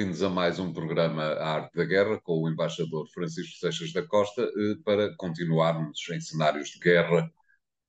bem-vindos 0.00 0.22
a 0.22 0.30
mais 0.30 0.58
um 0.58 0.72
programa 0.72 1.22
A 1.22 1.56
Arte 1.56 1.76
da 1.76 1.84
Guerra 1.84 2.18
com 2.22 2.40
o 2.40 2.48
embaixador 2.48 3.06
Francisco 3.12 3.58
Seixas 3.58 3.92
da 3.92 4.02
Costa 4.02 4.40
eh, 4.40 4.74
para 4.82 5.14
continuarmos 5.18 6.08
em 6.10 6.18
cenários 6.18 6.70
de 6.70 6.78
guerra, 6.78 7.30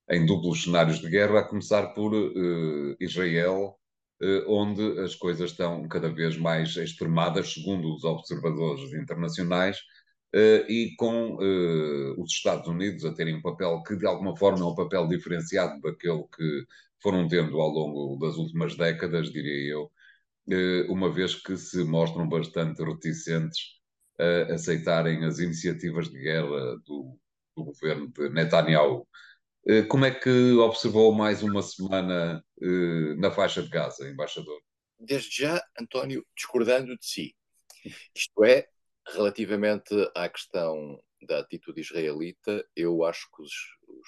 em 0.10 0.26
duplos 0.26 0.62
cenários 0.62 1.00
de 1.00 1.10
guerra, 1.10 1.40
a 1.40 1.48
começar 1.48 1.94
por 1.94 2.14
uh, 2.14 2.98
Israel, 3.00 3.80
uh, 4.22 4.44
onde 4.46 5.00
as 5.00 5.16
coisas 5.16 5.52
estão 5.52 5.88
cada 5.88 6.10
vez 6.10 6.36
mais 6.36 6.76
extremadas, 6.76 7.54
segundo 7.54 7.96
os 7.96 8.04
observadores 8.04 8.92
internacionais, 8.94 9.78
uh, 10.36 10.70
e 10.70 10.94
com 10.98 11.38
os 12.18 12.30
Estados 12.34 12.68
Unidos 12.68 13.06
a 13.06 13.14
terem 13.14 13.36
um 13.36 13.42
papel 13.42 13.82
que, 13.84 13.96
de 13.96 14.06
alguma 14.06 14.36
forma, 14.36 14.60
é 14.60 14.68
um 14.68 14.76
papel 14.76 15.08
diferenciado 15.08 15.80
daquele 15.80 16.26
que 16.36 16.66
foram 17.02 17.26
tendo 17.30 17.62
ao 17.62 17.70
longo 17.70 18.20
das 18.20 18.36
últimas 18.36 18.76
décadas, 18.76 19.32
diria 19.32 19.72
eu 19.72 19.90
uma 20.90 21.12
vez 21.12 21.36
que 21.36 21.56
se 21.56 21.84
mostram 21.84 22.28
bastante 22.28 22.84
reticentes 22.84 23.60
a 24.20 24.54
aceitarem 24.54 25.24
as 25.26 25.40
iniciativas 25.40 26.10
de 26.10 26.20
guerra 26.20 26.78
do, 26.86 27.18
do 27.56 27.64
governo 27.64 28.12
de 28.12 28.30
Netanyahu. 28.30 29.08
Eh, 29.68 29.84
como 29.84 30.06
é 30.06 30.12
que 30.12 30.54
observou 30.54 31.14
mais 31.14 31.44
uma 31.44 31.62
semana 31.62 32.44
eh, 32.62 33.16
na 33.18 33.32
faixa 33.32 33.62
de 33.62 33.70
Gaza, 33.70 34.10
embaixador? 34.10 34.60
Desde 35.00 35.44
já, 35.44 35.64
António, 35.80 36.26
discordando 36.36 36.98
de 36.98 37.06
si. 37.06 37.36
Isto 38.16 38.44
é, 38.44 38.68
relativamente 39.08 39.94
à 40.16 40.30
questão 40.30 41.00
da 41.28 41.40
atitude 41.40 41.82
israelita, 41.82 42.66
eu 42.76 43.04
acho 43.04 43.28
que 43.36 43.44
os, 43.44 43.54
os, 43.88 44.08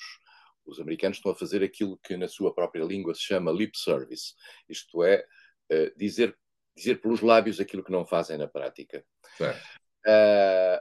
os 0.66 0.80
americanos 0.80 1.18
estão 1.18 1.32
a 1.32 1.36
fazer 1.36 1.64
aquilo 1.64 2.00
que 2.04 2.18
na 2.18 2.28
sua 2.28 2.54
própria 2.54 2.84
língua 2.84 3.14
se 3.14 3.22
chama 3.22 3.52
lip 3.52 3.78
service. 3.78 4.34
Isto 4.70 5.04
é, 5.04 5.24
uh, 5.74 5.98
dizer, 5.98 6.38
dizer 6.76 7.02
pelos 7.02 7.22
lábios 7.22 7.60
aquilo 7.60 7.84
que 7.84 7.92
não 7.92 8.06
fazem 8.06 8.38
na 8.38 8.48
prática. 8.48 9.06
Uh, 10.06 10.80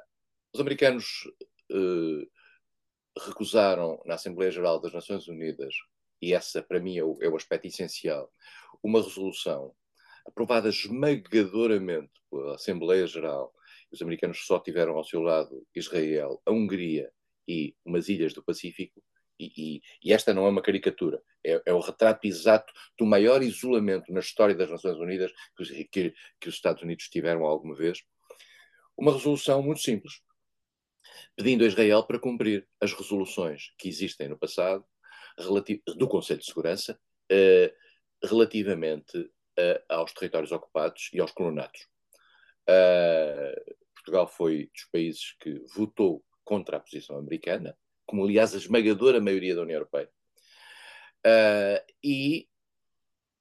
os 0.53 0.61
americanos 0.61 1.25
uh, 1.71 2.31
recusaram 3.27 4.03
na 4.05 4.15
Assembleia 4.15 4.51
Geral 4.51 4.81
das 4.81 4.93
Nações 4.93 5.27
Unidas, 5.29 5.75
e 6.21 6.33
essa 6.33 6.63
para 6.63 6.81
mim 6.81 6.99
é 6.99 7.05
o, 7.05 7.19
é 7.21 7.29
o 7.29 7.37
aspecto 7.37 7.67
essencial, 7.67 8.33
uma 8.83 9.03
resolução 9.03 9.75
aprovada 10.27 10.69
esmagadoramente 10.69 12.13
pela 12.31 12.55
Assembleia 12.55 13.07
Geral. 13.07 13.53
Os 13.91 14.01
americanos 14.01 14.47
só 14.47 14.59
tiveram 14.59 14.97
ao 14.97 15.05
seu 15.05 15.21
lado 15.21 15.67
Israel, 15.75 16.41
a 16.47 16.53
Hungria 16.53 17.13
e 17.47 17.75
umas 17.85 18.09
ilhas 18.09 18.33
do 18.33 18.43
Pacífico, 18.43 19.03
e, 19.57 19.83
e, 20.03 20.13
esta 20.13 20.33
não 20.35 20.47
é 20.47 20.51
uma 20.51 20.63
caricatura, 20.63 21.23
é, 21.45 21.63
é, 21.67 21.73
o 21.73 21.81
retrato 21.81 22.27
exato 22.27 22.73
do 22.99 23.07
maior 23.07 23.43
isolamento 23.43 24.13
na 24.13 24.21
história 24.21 24.55
das 24.55 24.71
Nações 24.71 24.97
Unidas 24.99 25.33
que, 25.57 25.85
que, 25.85 26.15
que 26.41 26.49
os 26.49 26.55
Estados 26.55 26.83
Unidos 26.83 27.09
tiveram 27.09 27.45
alguma 27.45 27.75
vez. 27.75 28.03
Uma 28.97 29.13
resolução 29.13 29.63
muito 29.63 29.81
simples, 29.81 30.21
pedindo 31.35 31.65
a 31.65 31.67
Israel 31.67 32.05
para 32.05 32.19
cumprir 32.19 32.69
as 32.81 32.93
resoluções 32.93 33.73
que 33.79 33.89
existem 33.89 34.29
no 34.29 34.39
passado 34.39 34.85
do 35.97 36.09
Conselho 36.09 36.41
de 36.41 36.47
Segurança 36.47 36.99
uh, 37.33 38.27
relativamente 38.27 39.19
uh, 39.19 39.83
aos 39.89 40.13
territórios 40.13 40.53
ocupados 40.53 41.09
e 41.13 41.21
aos 41.21 41.33
colonatos. 41.33 41.89
Uh, 42.69 43.75
Portugal 43.95 44.27
foi 44.27 44.71
dos 44.75 44.85
países 44.93 45.35
que 45.41 45.61
votou 45.75 46.25
contra 46.45 46.77
a 46.77 46.81
posição 46.81 47.17
americana, 47.17 47.77
como 48.07 48.25
aliás 48.25 48.55
a 48.55 48.59
esmagadora 48.59 49.21
maioria 49.21 49.55
da 49.55 49.63
União 49.63 49.77
Europeia. 49.77 50.11
Uh, 51.25 51.79
e 52.03 52.49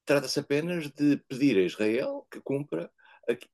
trata-se 0.06 0.40
apenas 0.40 0.90
de 0.92 1.18
pedir 1.28 1.58
a 1.58 1.62
Israel 1.62 2.28
que 2.30 2.40
cumpra 2.42 2.92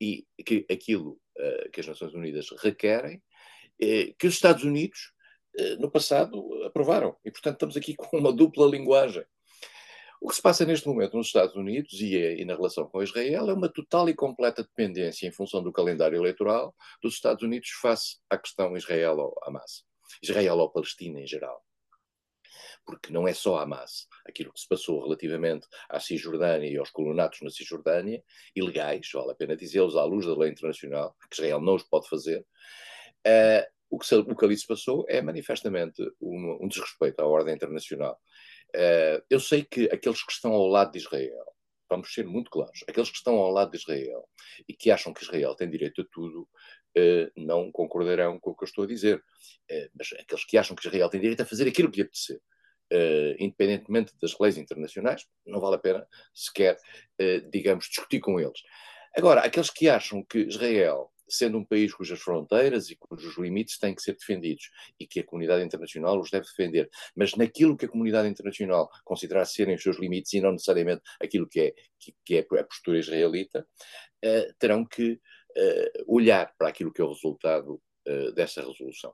e 0.02 0.28
que 0.46 0.66
aquilo 0.70 1.20
uh, 1.38 1.72
que 1.72 1.80
as 1.80 1.88
Nações 1.88 2.14
Unidas 2.14 2.50
requerem, 2.62 3.18
uh, 3.18 4.16
que 4.18 4.28
os 4.28 4.34
Estados 4.34 4.64
Unidos 4.64 5.14
no 5.80 5.90
passado 5.90 6.64
aprovaram. 6.66 7.18
E, 7.26 7.32
portanto, 7.32 7.56
estamos 7.56 7.76
aqui 7.76 7.96
com 7.96 8.16
uma 8.16 8.32
dupla 8.32 8.68
linguagem. 8.68 9.26
O 10.22 10.30
que 10.30 10.36
se 10.36 10.42
passa 10.42 10.64
neste 10.66 10.88
momento 10.88 11.18
nos 11.18 11.26
Estados 11.26 11.56
Unidos 11.56 11.94
e, 11.94 12.16
e, 12.16 12.46
na 12.46 12.54
relação 12.54 12.88
com 12.88 13.02
Israel 13.02 13.50
é 13.50 13.54
uma 13.54 13.68
total 13.68 14.08
e 14.08 14.14
completa 14.14 14.62
dependência, 14.62 15.26
em 15.26 15.32
função 15.32 15.64
do 15.64 15.72
calendário 15.72 16.16
eleitoral, 16.16 16.76
dos 17.02 17.16
Estados 17.16 17.42
Unidos 17.42 17.70
face 17.82 18.18
à 18.30 18.38
questão 18.38 18.78
Israel-Hamas. 18.78 19.87
Israel 20.22 20.58
ou 20.58 20.70
Palestina 20.70 21.20
em 21.20 21.28
geral. 21.28 21.64
Porque 22.86 23.12
não 23.12 23.28
é 23.28 23.34
só 23.34 23.58
Hamas. 23.58 24.08
Aquilo 24.26 24.54
que 24.54 24.60
se 24.60 24.68
passou 24.68 25.04
relativamente 25.04 25.68
à 25.90 26.00
Cisjordânia 26.00 26.70
e 26.70 26.78
aos 26.78 26.90
colonatos 26.90 27.42
na 27.42 27.50
Cisjordânia, 27.50 28.24
ilegais, 28.56 29.10
vale 29.14 29.32
a 29.32 29.36
pena 29.36 29.58
dizê-los, 29.58 29.96
à 29.96 30.04
luz 30.04 30.26
da 30.26 30.36
lei 30.36 30.52
internacional, 30.52 31.16
que 31.30 31.36
Israel 31.36 31.62
não 31.62 31.76
os 31.76 31.84
pode 31.84 32.08
fazer, 32.08 32.40
uh, 33.26 33.78
o, 33.90 34.00
que 34.00 34.16
o 34.16 34.36
que 34.36 34.46
ali 34.46 34.58
se 34.58 34.68
passou 34.68 35.06
é 35.08 35.22
manifestamente 35.22 36.02
um, 36.22 36.60
um 36.62 36.68
desrespeito 36.68 37.22
à 37.22 37.26
ordem 37.26 37.56
internacional. 37.56 38.20
Uh, 38.76 39.24
eu 39.30 39.40
sei 39.40 39.64
que 39.64 39.86
aqueles 39.92 40.24
que 40.24 40.32
estão 40.32 40.54
ao 40.54 40.68
lado 40.68 40.92
de 40.92 41.00
Israel, 41.00 41.46
vamos 41.90 42.14
ser 42.14 42.26
muito 42.26 42.52
claros, 42.52 42.84
aqueles 42.88 43.10
que 43.10 43.18
estão 43.18 43.36
ao 43.36 43.52
lado 43.52 43.72
de 43.72 43.78
Israel 43.78 44.28
e 44.68 44.74
que 44.74 44.92
acham 44.92 45.14
que 45.14 45.24
Israel 45.24 45.56
tem 45.56 45.70
direito 45.70 46.02
a 46.02 46.06
tudo, 46.12 46.48
não 47.36 47.72
concordarão 47.72 48.40
com 48.40 48.52
o 48.52 48.56
que 48.56 48.64
eu 48.64 48.68
estou 48.68 48.84
a 48.84 48.88
dizer. 48.88 49.18
Uh, 49.72 49.90
mas 49.98 50.10
aqueles 50.20 50.46
que 50.46 50.58
acham 50.58 50.76
que 50.76 50.88
Israel 50.88 51.10
tem 51.10 51.22
direito 51.22 51.42
a 51.42 51.46
fazer 51.46 51.68
aquilo 51.68 51.92
que 51.92 51.98
lhe 51.98 52.04
apetecer, 52.04 52.38
uh, 52.38 53.36
independentemente 53.40 54.14
das 54.22 54.38
leis 54.40 54.58
internacionais, 54.58 55.26
não 55.46 55.60
vale 55.60 55.76
a 55.76 55.80
pena 55.80 56.08
sequer, 56.34 56.78
digamos, 57.52 57.86
discutir 57.86 58.20
com 58.20 58.40
eles. 58.40 58.62
Agora, 59.16 59.42
aqueles 59.42 59.70
que 59.70 59.90
acham 59.90 60.24
que 60.24 60.40
Israel 60.40 61.12
sendo 61.30 61.58
um 61.58 61.66
país 61.66 61.94
cujas 61.94 62.20
fronteiras 62.20 62.90
e 62.90 62.96
cujos 62.96 63.38
limites 63.38 63.78
têm 63.78 63.94
que 63.94 64.02
ser 64.02 64.14
defendidos 64.14 64.70
e 65.00 65.06
que 65.06 65.20
a 65.20 65.26
comunidade 65.26 65.64
internacional 65.64 66.20
os 66.20 66.32
deve 66.32 66.46
defender, 66.46 66.90
mas 67.16 67.36
naquilo 67.36 67.76
que 67.76 67.86
a 67.86 67.90
comunidade 67.90 68.30
internacional 68.30 68.90
considerar 69.04 69.46
serem 69.46 69.76
os 69.76 69.84
seus 69.84 70.00
limites 70.00 70.34
e 70.34 70.42
não 70.42 70.54
necessariamente 70.54 71.02
aquilo 71.22 71.48
que 71.48 71.60
é, 71.60 71.74
que, 72.00 72.16
que 72.26 72.38
é 72.38 72.60
a 72.60 72.64
postura 72.64 73.00
israelita, 73.00 73.68
terão 74.58 74.86
que 74.86 75.20
olhar 76.06 76.54
para 76.58 76.70
aquilo 76.70 76.92
que 76.92 77.02
é 77.02 77.04
o 77.04 77.12
resultado 77.14 77.82
uh, 78.08 78.32
dessa 78.34 78.62
resolução. 78.62 79.14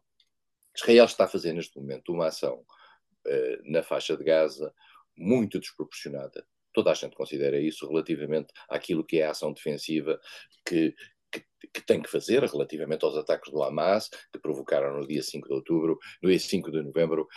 Israel 0.76 1.06
está 1.06 1.26
a 1.26 1.28
fazer 1.28 1.54
neste 1.54 1.78
momento 1.78 2.12
uma 2.12 2.28
ação 2.28 2.56
uh, 2.60 3.72
na 3.72 3.84
faixa 3.84 4.18
de 4.18 4.24
Gaza 4.24 4.74
muito 5.18 5.60
desproporcionada. 5.60 6.46
Toda 6.74 6.92
a 6.92 6.94
gente 6.96 7.16
considera 7.16 7.60
isso 7.60 7.88
relativamente 7.88 8.52
àquilo 8.68 9.06
que 9.06 9.20
é 9.20 9.26
a 9.26 9.32
ação 9.32 9.54
defensiva 9.54 10.20
que, 10.66 10.96
que, 11.32 11.46
que, 11.72 11.82
tem 11.86 12.02
que 12.02 12.10
fazer 12.10 12.44
relativamente 12.44 13.06
aos 13.06 13.16
ataques 13.16 13.52
do 13.52 13.62
Hamas, 13.62 14.10
que 14.32 14.40
provocaram 14.40 14.98
no 14.98 15.08
dia 15.08 15.22
5 15.22 15.48
de 15.48 15.54
outubro, 15.54 16.00
no 16.22 16.30
dia 16.30 16.40
5 16.40 16.72
de 16.72 16.82
novembro, 16.82 17.28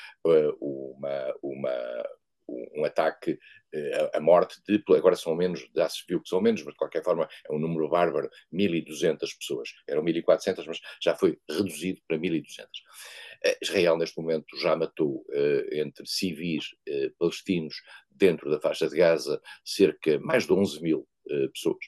uma, 0.58 1.34
uma, 1.42 2.08
um 2.48 2.84
ataque, 2.84 3.38
a 4.12 4.20
morte 4.20 4.60
de, 4.66 4.82
agora 4.94 5.16
são 5.16 5.34
menos, 5.34 5.68
já 5.74 5.88
se 5.88 6.04
viu 6.08 6.20
que 6.20 6.28
são 6.28 6.40
menos, 6.40 6.62
mas 6.62 6.74
de 6.74 6.78
qualquer 6.78 7.02
forma 7.02 7.28
é 7.48 7.52
um 7.52 7.58
número 7.58 7.88
bárbaro, 7.88 8.30
1.200 8.52 9.18
pessoas. 9.38 9.70
Eram 9.86 10.02
1.400, 10.02 10.64
mas 10.66 10.80
já 11.00 11.14
foi 11.14 11.38
reduzido 11.48 12.00
para 12.06 12.18
1.200. 12.18 12.64
Uh, 12.64 12.66
eh, 13.44 13.58
Israel, 13.62 13.96
neste 13.96 14.18
momento, 14.20 14.56
já 14.58 14.76
matou 14.76 15.24
uh, 15.28 15.74
entre 15.74 16.06
civis 16.06 16.74
palestinos 17.18 17.76
dentro 18.10 18.50
da 18.50 18.60
faixa 18.60 18.88
de 18.88 18.96
Gaza 18.96 19.40
cerca 19.64 20.18
mais 20.20 20.46
de 20.46 20.52
11 20.52 20.82
mil 20.82 21.08
pessoas. 21.52 21.84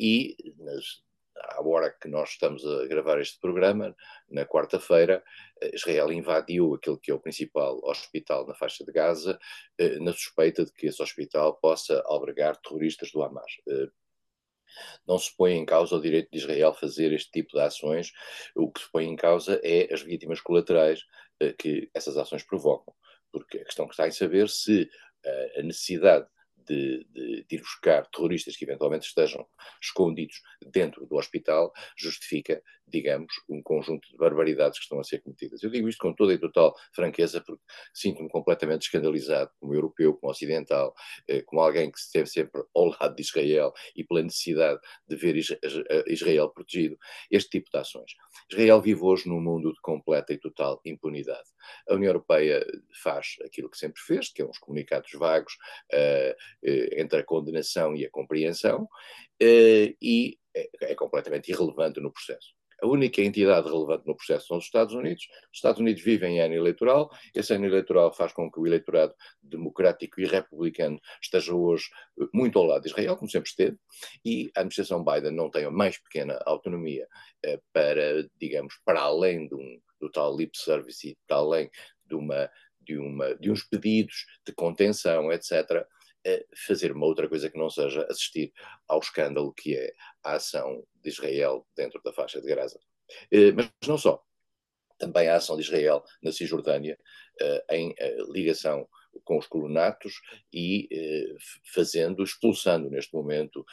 E 0.00 0.36
nas, 0.58 1.02
à 1.50 1.62
hora 1.62 1.90
que 1.90 2.08
nós 2.08 2.30
estamos 2.30 2.64
a 2.64 2.86
gravar 2.86 3.20
este 3.20 3.38
programa, 3.40 3.94
na 4.28 4.44
quarta-feira, 4.44 5.22
eh, 5.22 5.22
Israel 5.72 6.12
invadiu 6.12 6.74
aquele 6.74 6.98
que 6.98 7.10
é 7.10 7.14
o 7.14 7.20
principal 7.20 7.80
hospital 7.82 8.46
na 8.46 8.54
faixa 8.54 8.84
de 8.84 8.92
Gaza, 8.92 9.38
eh, 9.78 9.98
na 9.98 10.12
suspeita 10.12 10.64
de 10.64 10.72
que 10.72 10.86
esse 10.86 11.02
hospital 11.02 11.58
possa 11.58 12.02
albergar 12.06 12.56
terroristas 12.60 13.10
do 13.10 13.22
Hamas. 13.22 13.52
Eh, 13.68 13.88
não 15.06 15.18
se 15.18 15.34
põe 15.36 15.54
em 15.54 15.64
causa 15.64 15.96
o 15.96 16.00
direito 16.00 16.30
de 16.30 16.38
Israel 16.38 16.74
fazer 16.74 17.12
este 17.12 17.30
tipo 17.30 17.56
de 17.56 17.62
ações, 17.62 18.12
o 18.54 18.70
que 18.70 18.80
se 18.80 18.90
põe 18.92 19.06
em 19.06 19.16
causa 19.16 19.60
é 19.64 19.92
as 19.92 20.02
vítimas 20.02 20.40
colaterais 20.40 21.00
que 21.58 21.90
essas 21.94 22.16
ações 22.16 22.42
provocam. 22.42 22.94
Porque 23.32 23.58
a 23.58 23.64
questão 23.64 23.86
que 23.86 23.92
está 23.92 24.06
em 24.06 24.10
saber 24.10 24.48
se 24.48 24.88
a 25.56 25.62
necessidade 25.62 26.26
de, 26.66 27.06
de, 27.10 27.44
de, 27.44 27.56
ir 27.56 27.60
buscar 27.60 28.06
terroristas 28.08 28.56
que 28.56 28.64
eventualmente 28.64 29.06
estejam 29.06 29.46
escondidos 29.80 30.42
dentro 30.72 31.06
do 31.06 31.16
hospital 31.16 31.72
justifica, 31.96 32.62
digamos, 32.86 33.32
um 33.48 33.62
conjunto 33.62 34.08
de 34.08 34.16
barbaridades 34.16 34.78
que 34.78 34.84
estão 34.84 35.00
a 35.00 35.04
ser 35.04 35.20
cometidas. 35.20 35.62
Eu 35.62 35.70
digo 35.70 35.88
isto 35.88 36.00
com 36.00 36.14
toda 36.14 36.32
e 36.32 36.38
total 36.38 36.74
franqueza 36.94 37.40
porque 37.40 37.62
sinto-me 37.94 38.28
completamente 38.28 38.82
escandalizado 38.82 39.50
como 39.58 39.74
europeu, 39.74 40.14
como 40.14 40.30
ocidental, 40.30 40.94
eh, 41.28 41.42
como 41.42 41.60
alguém 41.60 41.90
que 41.90 41.98
esteve 41.98 42.26
sempre 42.26 42.62
ao 42.74 42.86
lado 42.86 43.14
de 43.14 43.22
Israel 43.22 43.72
e 43.94 44.04
pela 44.04 44.22
necessidade 44.22 44.80
de 45.06 45.16
ver 45.16 45.36
Israel 45.36 46.50
protegido, 46.50 46.96
este 47.30 47.50
tipo 47.50 47.70
de 47.70 47.78
ações. 47.78 48.12
Israel 48.50 48.80
vive 48.80 49.00
hoje 49.02 49.28
num 49.28 49.40
mundo 49.40 49.72
de 49.72 49.80
completa 49.80 50.32
e 50.32 50.38
total 50.38 50.80
impunidade. 50.84 51.48
A 51.88 51.94
União 51.94 52.10
Europeia 52.10 52.64
faz 53.02 53.36
aquilo 53.44 53.70
que 53.70 53.78
sempre 53.78 54.00
fez, 54.00 54.28
que 54.28 54.42
é 54.42 54.44
uns 54.44 54.58
comunicados 54.58 55.10
vagos, 55.12 55.54
uh, 55.92 56.34
entre 56.62 57.20
a 57.20 57.24
condenação 57.24 57.94
e 57.94 58.04
a 58.04 58.10
compreensão, 58.10 58.88
e 59.40 60.38
é, 60.54 60.92
é 60.92 60.94
completamente 60.94 61.50
irrelevante 61.50 62.00
no 62.00 62.12
processo. 62.12 62.56
A 62.82 62.86
única 62.86 63.22
entidade 63.22 63.68
relevante 63.68 64.06
no 64.06 64.14
processo 64.14 64.48
são 64.48 64.58
os 64.58 64.64
Estados 64.64 64.94
Unidos. 64.94 65.26
Os 65.50 65.58
Estados 65.58 65.80
Unidos 65.80 66.02
vivem 66.02 66.36
em 66.36 66.40
ano 66.40 66.54
eleitoral. 66.54 67.10
Esse 67.34 67.54
ano 67.54 67.64
eleitoral 67.64 68.12
faz 68.12 68.32
com 68.32 68.50
que 68.50 68.60
o 68.60 68.66
eleitorado 68.66 69.14
democrático 69.42 70.20
e 70.20 70.26
republicano 70.26 71.00
esteja 71.22 71.54
hoje 71.54 71.86
eh, 72.20 72.26
muito 72.34 72.58
ao 72.58 72.66
lado 72.66 72.82
de 72.82 72.88
Israel, 72.88 73.16
como 73.16 73.30
sempre 73.30 73.48
esteve, 73.48 73.78
e 74.24 74.50
a 74.54 74.60
administração 74.60 75.02
Biden 75.02 75.32
não 75.32 75.50
tem 75.50 75.64
a 75.64 75.70
mais 75.70 75.98
pequena 75.98 76.38
autonomia 76.44 77.08
eh, 77.42 77.58
para, 77.72 78.28
digamos, 78.38 78.74
para 78.84 79.00
além 79.00 79.48
um, 79.50 79.80
do 79.98 80.10
tal 80.10 80.36
lip 80.36 80.56
service 80.56 81.08
e 81.08 81.16
para 81.26 81.38
além 81.38 81.70
de, 82.04 82.14
uma, 82.14 82.50
de, 82.78 82.98
uma, 82.98 83.34
de 83.36 83.50
uns 83.50 83.64
pedidos 83.64 84.26
de 84.46 84.52
contenção, 84.52 85.32
etc., 85.32 85.86
fazer 86.66 86.92
uma 86.92 87.06
outra 87.06 87.28
coisa 87.28 87.50
que 87.50 87.58
não 87.58 87.70
seja 87.70 88.06
assistir 88.10 88.52
ao 88.88 88.98
escândalo 88.98 89.52
que 89.52 89.76
é 89.76 89.92
a 90.24 90.34
ação 90.34 90.84
de 91.02 91.08
Israel 91.10 91.66
dentro 91.76 92.00
da 92.02 92.12
faixa 92.12 92.40
de 92.40 92.54
Gaza. 92.54 92.78
Eh, 93.30 93.52
mas 93.52 93.70
não 93.86 93.98
só. 93.98 94.22
Também 94.98 95.28
a 95.28 95.36
ação 95.36 95.56
de 95.56 95.62
Israel 95.62 96.02
na 96.22 96.32
Cisjordânia, 96.32 96.98
eh, 97.40 97.64
em 97.70 97.94
eh, 97.98 98.16
ligação 98.30 98.88
com 99.24 99.38
os 99.38 99.46
colonatos 99.46 100.20
e 100.52 100.88
fazendo, 101.74 102.22
expulsando 102.22 102.90
neste 102.90 103.14
momento 103.14 103.64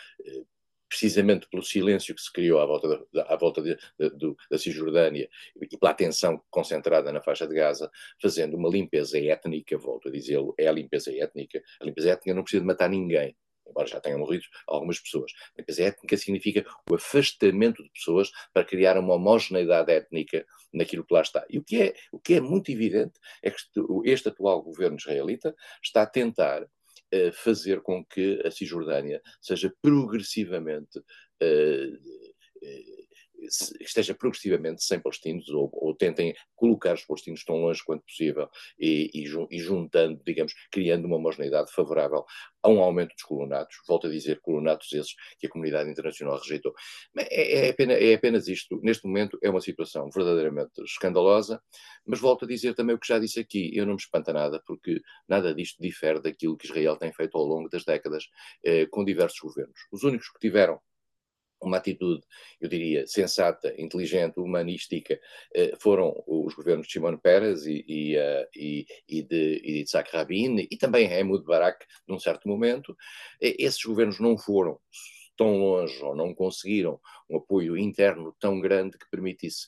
precisamente 0.94 1.48
pelo 1.50 1.64
silêncio 1.64 2.14
que 2.14 2.22
se 2.22 2.32
criou 2.32 2.60
à 2.60 2.66
volta, 2.68 3.04
da, 3.12 3.24
à 3.24 3.36
volta 3.36 3.64
de, 3.64 3.76
de, 4.00 4.10
de, 4.16 4.36
da 4.50 4.60
Cisjordânia 4.60 5.28
e 5.60 5.78
pela 5.78 5.92
atenção 5.92 6.40
concentrada 6.52 7.12
na 7.12 7.20
faixa 7.20 7.48
de 7.48 7.56
Gaza, 7.56 7.90
fazendo 8.22 8.56
uma 8.56 8.70
limpeza 8.70 9.20
étnica, 9.20 9.76
volto 9.76 10.08
a 10.08 10.12
dizê-lo, 10.12 10.54
é 10.56 10.68
a 10.68 10.72
limpeza 10.72 11.12
étnica. 11.12 11.64
A 11.82 11.86
limpeza 11.86 12.12
étnica 12.12 12.36
não 12.36 12.44
precisa 12.44 12.62
de 12.62 12.68
matar 12.68 12.90
ninguém, 12.90 13.36
embora 13.68 13.88
já 13.88 14.00
tenham 14.00 14.20
morrido 14.20 14.46
algumas 14.68 15.00
pessoas. 15.00 15.32
A 15.58 15.62
limpeza 15.62 15.84
étnica 15.84 16.16
significa 16.16 16.64
o 16.88 16.94
afastamento 16.94 17.82
de 17.82 17.90
pessoas 17.90 18.32
para 18.54 18.64
criar 18.64 18.96
uma 19.00 19.16
homogeneidade 19.16 19.92
étnica 19.92 20.46
naquilo 20.72 21.04
que 21.04 21.14
lá 21.14 21.24
está. 21.24 21.44
E 21.50 21.58
o 21.58 21.64
que 21.64 21.82
é, 21.82 21.96
o 22.12 22.20
que 22.20 22.36
é 22.36 22.40
muito 22.40 22.72
evidente 22.72 23.20
é 23.42 23.50
que 23.50 23.58
este 24.06 24.30
atual 24.30 24.62
governo 24.62 24.98
israelita 24.98 25.56
está 25.82 26.04
a 26.04 26.08
tentar 26.08 26.68
fazer 27.32 27.82
com 27.82 28.04
que 28.04 28.42
a 28.46 28.52
Cisjordânia 28.52 29.22
seja 29.42 29.74
progressivamente 29.82 31.00
uh, 31.00 32.24
esteja 33.82 34.14
progressivamente 34.14 34.84
sem 34.84 35.00
palestinos 35.00 35.50
ou, 35.50 35.70
ou, 35.74 35.96
tentem 35.96 36.34
colocar 36.56 36.94
os 36.94 37.06
palestinos 37.06 37.44
tão 37.44 37.58
longe 37.58 37.84
quanto 37.84 38.04
possível 38.04 38.48
e, 38.80 39.10
e, 39.14 39.24
e, 39.52 39.60
juntando, 39.60 40.22
digamos, 40.26 40.54
criando 40.72 41.06
uma 41.06 41.18
homogeneidade 41.18 41.72
favorável 41.72 42.26
a 42.62 42.70
um 42.70 42.82
aumento 42.82 43.14
dos 43.14 43.24
colonatos. 43.24 43.76
Volto 43.88 44.08
a 44.08 44.10
dizer, 44.10 44.40
colonatos 44.42 44.92
esses 44.94 45.14
que 45.38 45.48
a 45.48 45.50
comunidade 45.50 45.90
internacional 45.90 46.38
rejeitou. 46.40 46.74
É, 47.18 47.68
é, 47.68 47.70
apenas, 47.70 48.02
é 48.02 48.14
apenas 48.14 48.48
isto. 48.48 48.80
Neste 48.82 49.06
momento 49.06 49.38
é 49.42 49.50
uma 49.50 49.62
situação 49.62 50.10
verdadeiramente 50.10 50.72
escandalosa, 50.84 51.62
mas 52.06 52.20
volto 52.20 52.46
a 52.46 52.48
dizer 52.48 52.74
também 52.74 52.96
o 52.96 53.00
que 53.00 53.08
já 53.08 53.20
disse 53.20 53.40
aqui. 53.40 53.72
Eu 53.76 53.86
não 53.86 53.94
me 53.94 54.00
espanta 54.00 54.32
nada, 54.32 54.62
porque 54.66 55.02
nada 55.28 55.54
disto 55.54 55.82
difere 55.82 56.22
daquilo 56.22 56.58
que 56.58 56.66
Israel 56.66 56.98
tem 56.98 57.12
feito 57.14 57.38
ao 57.38 57.44
longo 57.44 57.70
das 57.70 57.84
décadas 57.84 58.26
eh, 58.64 58.86
com 58.88 59.04
diversos 59.04 59.40
governos. 59.40 59.80
Os 59.92 60.04
únicos 60.04 60.30
que 60.30 60.40
tiveram 60.40 60.80
uma 61.66 61.78
atitude, 61.78 62.24
eu 62.60 62.70
diria, 62.70 63.06
sensata, 63.08 63.74
inteligente, 63.78 64.40
humanística, 64.40 65.20
eh, 65.54 65.74
foram 65.80 66.14
os 66.28 66.54
governos 66.54 66.88
de 66.88 66.94
Shimon 66.94 67.18
Peres 67.18 67.66
e, 67.66 67.84
e, 67.88 68.16
eh, 68.16 68.50
e, 68.56 68.86
e 69.08 69.24
de, 69.24 69.62
Isaac 69.82 70.12
Rabin 70.12 70.68
e 70.70 70.78
também 70.78 71.12
Ehud 71.12 71.44
Barak, 71.46 71.86
num 72.08 72.20
certo 72.20 72.48
momento. 72.48 72.96
Esses 73.40 73.84
governos 73.84 74.20
não 74.20 74.38
foram 74.38 74.80
tão 75.36 75.58
longe 75.58 76.02
ou 76.04 76.16
não 76.16 76.34
conseguiram 76.34 77.00
um 77.30 77.38
apoio 77.38 77.78
interno 77.78 78.36
tão 78.40 78.60
grande 78.60 78.98
que 78.98 79.10
permitisse, 79.10 79.68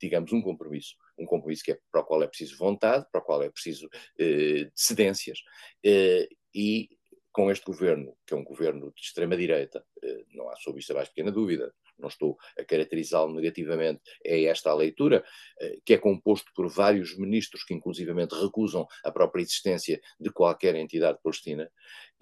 digamos, 0.00 0.32
um 0.32 0.42
compromisso. 0.42 0.96
Um 1.18 1.26
compromisso 1.26 1.62
que 1.64 1.72
é, 1.72 1.78
para 1.90 2.00
o 2.00 2.04
qual 2.04 2.22
é 2.22 2.26
preciso 2.26 2.56
vontade, 2.58 3.06
para 3.10 3.20
o 3.20 3.24
qual 3.24 3.42
é 3.42 3.48
preciso 3.48 3.88
eh, 4.18 4.68
cedências. 4.74 5.38
Eh, 5.84 6.28
e 6.54 6.88
com 7.34 7.50
este 7.50 7.66
governo, 7.66 8.16
que 8.24 8.32
é 8.32 8.36
um 8.36 8.44
governo 8.44 8.92
de 8.94 9.02
extrema-direita, 9.02 9.84
eh, 10.00 10.24
não 10.34 10.48
há 10.48 10.54
sobre 10.54 10.80
isso 10.80 10.92
a 10.92 10.94
mais 10.94 11.08
pequena 11.08 11.32
dúvida, 11.32 11.74
não 11.98 12.08
estou 12.08 12.38
a 12.56 12.64
caracterizá-lo 12.64 13.34
negativamente, 13.34 14.00
é 14.24 14.44
esta 14.44 14.70
a 14.70 14.74
leitura, 14.74 15.24
eh, 15.60 15.78
que 15.84 15.94
é 15.94 15.98
composto 15.98 16.52
por 16.54 16.68
vários 16.68 17.18
ministros 17.18 17.64
que 17.64 17.74
inclusivamente 17.74 18.36
recusam 18.36 18.86
a 19.04 19.10
própria 19.10 19.42
existência 19.42 20.00
de 20.18 20.30
qualquer 20.30 20.76
entidade 20.76 21.18
palestina, 21.20 21.68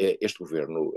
eh, 0.01 0.17
este 0.19 0.39
governo 0.39 0.93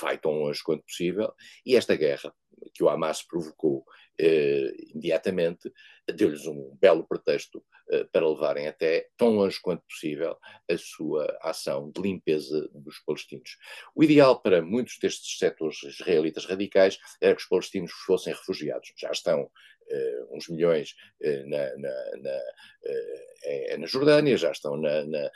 vai 0.00 0.18
tão 0.18 0.32
longe 0.32 0.62
quanto 0.62 0.84
possível 0.84 1.32
e 1.64 1.74
esta 1.74 1.96
guerra 1.96 2.34
que 2.74 2.82
o 2.82 2.88
Hamas 2.88 3.22
provocou 3.22 3.84
eh, 4.18 4.72
imediatamente, 4.94 5.72
deu-lhes 6.14 6.46
um 6.46 6.76
belo 6.80 7.06
pretexto 7.06 7.64
eh, 7.90 8.04
para 8.04 8.28
levarem 8.28 8.68
até 8.68 9.08
tão 9.16 9.30
longe 9.30 9.58
quanto 9.60 9.84
possível 9.84 10.36
a 10.70 10.78
sua 10.78 11.26
ação 11.42 11.90
de 11.90 12.00
limpeza 12.00 12.68
dos 12.74 12.98
palestinos. 13.00 13.56
O 13.94 14.04
ideal 14.04 14.40
para 14.40 14.62
muitos 14.62 14.98
destes 14.98 15.38
setores 15.38 15.82
israelitas 15.82 16.44
radicais 16.44 16.98
era 17.20 17.34
que 17.34 17.42
os 17.42 17.48
palestinos 17.48 17.92
fossem 18.06 18.32
refugiados. 18.32 18.92
Já 18.96 19.10
estão 19.10 19.50
uns 20.30 20.48
milhões 20.48 20.94
uh, 21.22 21.48
na, 21.48 21.76
na, 21.76 22.16
na, 22.22 22.38
uh, 22.86 23.78
na, 23.78 23.86
Jordânia, 23.86 24.36
já 24.36 24.50
estão 24.50 24.76
na, 24.76 25.04
na 25.04 25.30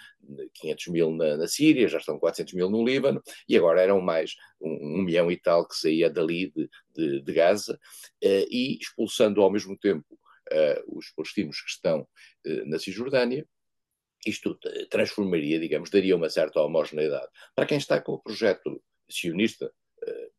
500 0.55 0.87
mil 0.89 1.11
na, 1.13 1.37
na, 1.37 1.49
Síria, 1.49 1.89
já 1.89 1.99
estão 1.99 2.19
400 2.19 2.55
mil 2.55 2.71
no 2.71 2.85
Líbano, 2.85 3.23
e 3.49 3.57
agora 3.57 3.83
eram 3.83 4.01
mais 4.01 4.35
um, 4.61 4.99
um 4.99 5.03
milhão 5.03 5.31
e 5.31 5.37
tal 5.37 5.67
que 5.67 5.77
saía 5.77 6.11
dali 6.11 6.51
de, 6.51 6.69
de, 6.95 7.23
de 7.23 7.33
Gaza, 7.33 7.79
e 8.23 8.79
expulsando 8.81 9.43
ao 9.43 9.51
mesmo 9.51 9.77
tempo 9.79 10.07
os 10.87 11.11
palestinos 11.11 11.61
que 11.61 11.71
estão 11.71 12.07
na 12.67 12.79
Cisjordânia, 12.79 13.47
isto 14.25 14.59
transformaria, 14.89 15.59
digamos, 15.59 15.91
daria 15.91 16.17
uma 16.17 16.31
certa 16.31 16.61
homogeneidade. 16.61 17.29
Para 17.55 17.67
quem 17.67 17.79
está 17.79 18.01
com 18.01 18.13
o 18.13 18.23
projeto 18.23 18.83
sionista, 19.09 19.71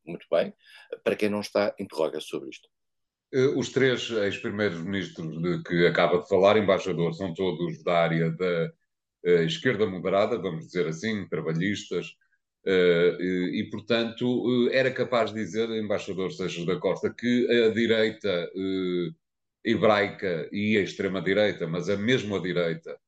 muito 0.04 0.26
bem, 0.30 0.52
para 1.04 1.16
quem 1.16 1.28
não 1.28 1.40
está, 1.40 1.74
interroga 1.78 2.20
sobre 2.20 2.50
isto. 2.50 2.68
Eh, 3.32 3.46
os 3.56 3.68
três 3.70 4.10
ex-primeiros-ministros 4.10 5.42
de 5.42 5.62
que 5.62 5.86
acaba 5.86 6.18
de 6.22 6.28
falar, 6.28 6.56
embaixador, 6.56 7.14
são 7.14 7.34
todos 7.34 7.82
da 7.82 7.98
área 8.02 8.30
da 8.30 8.72
uh, 9.26 9.42
esquerda 9.44 9.86
moderada, 9.86 10.38
vamos 10.38 10.66
dizer 10.66 10.86
assim, 10.86 11.28
trabalhistas, 11.28 12.06
uh, 12.66 13.22
e, 13.22 13.68
portanto, 13.70 14.70
era 14.72 14.90
capaz 14.90 15.32
de 15.32 15.40
dizer, 15.40 15.68
embaixador 15.70 16.32
Seixas 16.32 16.64
da 16.64 16.76
Costa, 16.76 17.12
que 17.12 17.46
a 17.66 17.70
direita 17.70 18.50
hebraica 19.64 20.48
e 20.52 20.78
a 20.78 20.82
extrema-direita, 20.82 21.66
mas 21.66 21.88
a 21.90 21.96
mesma 21.96 22.40
direita 22.40 22.98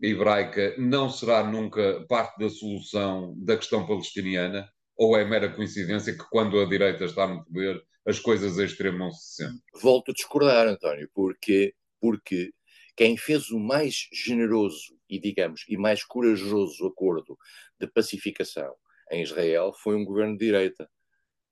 hebraica, 0.00 0.74
não 0.78 1.08
será 1.08 1.44
nunca 1.44 2.04
parte 2.08 2.38
da 2.38 2.50
solução 2.50 3.34
da 3.38 3.56
questão 3.56 3.86
palestiniana? 3.86 4.68
Ou 4.96 5.16
é 5.16 5.24
mera 5.24 5.54
coincidência 5.54 6.12
que 6.12 6.24
quando 6.30 6.60
a 6.60 6.68
direita 6.68 7.04
está 7.04 7.26
no 7.26 7.44
poder 7.44 7.82
as 8.04 8.18
coisas 8.18 8.58
extremam-se 8.58 9.36
sempre. 9.36 9.60
Volto 9.80 10.10
a 10.10 10.14
discordar, 10.14 10.66
António, 10.66 11.08
porque, 11.14 11.74
porque 12.00 12.52
quem 12.96 13.16
fez 13.16 13.50
o 13.50 13.58
mais 13.58 14.08
generoso 14.12 14.98
e, 15.08 15.20
digamos, 15.20 15.64
e 15.68 15.76
mais 15.76 16.04
corajoso 16.04 16.86
acordo 16.86 17.38
de 17.78 17.86
pacificação 17.86 18.74
em 19.10 19.22
Israel 19.22 19.72
foi 19.82 19.94
um 19.94 20.04
governo 20.04 20.36
de 20.36 20.46
direita, 20.46 20.88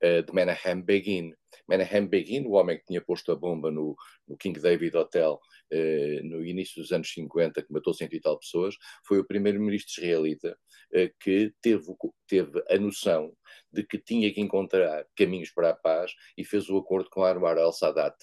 de 0.00 0.32
Menahem 0.32 0.82
Begin. 0.82 1.34
Menahem 1.68 2.06
Begin, 2.06 2.46
o 2.46 2.52
homem 2.52 2.78
que 2.78 2.86
tinha 2.86 3.00
posto 3.00 3.30
a 3.32 3.36
bomba 3.36 3.70
no, 3.70 3.94
no 4.26 4.36
King 4.36 4.58
David 4.58 4.96
Hotel 4.96 5.40
uh, 5.72 6.24
no 6.24 6.44
início 6.44 6.80
dos 6.82 6.92
anos 6.92 7.12
50, 7.12 7.62
que 7.62 7.72
matou 7.72 7.94
cento 7.94 8.14
e 8.14 8.20
tal 8.20 8.38
pessoas, 8.38 8.74
foi 9.06 9.18
o 9.18 9.24
primeiro-ministro 9.24 10.02
israelita 10.02 10.58
uh, 10.94 11.10
que 11.20 11.52
teve, 11.60 11.84
teve 12.26 12.62
a 12.68 12.76
noção 12.78 13.32
de 13.72 13.84
que 13.84 13.98
tinha 13.98 14.32
que 14.32 14.40
encontrar 14.40 15.06
caminhos 15.16 15.50
para 15.50 15.70
a 15.70 15.76
paz 15.76 16.12
e 16.36 16.44
fez 16.44 16.68
o 16.68 16.78
acordo 16.78 17.08
com 17.10 17.24
Anwar 17.24 17.58
al-Sadat 17.58 18.16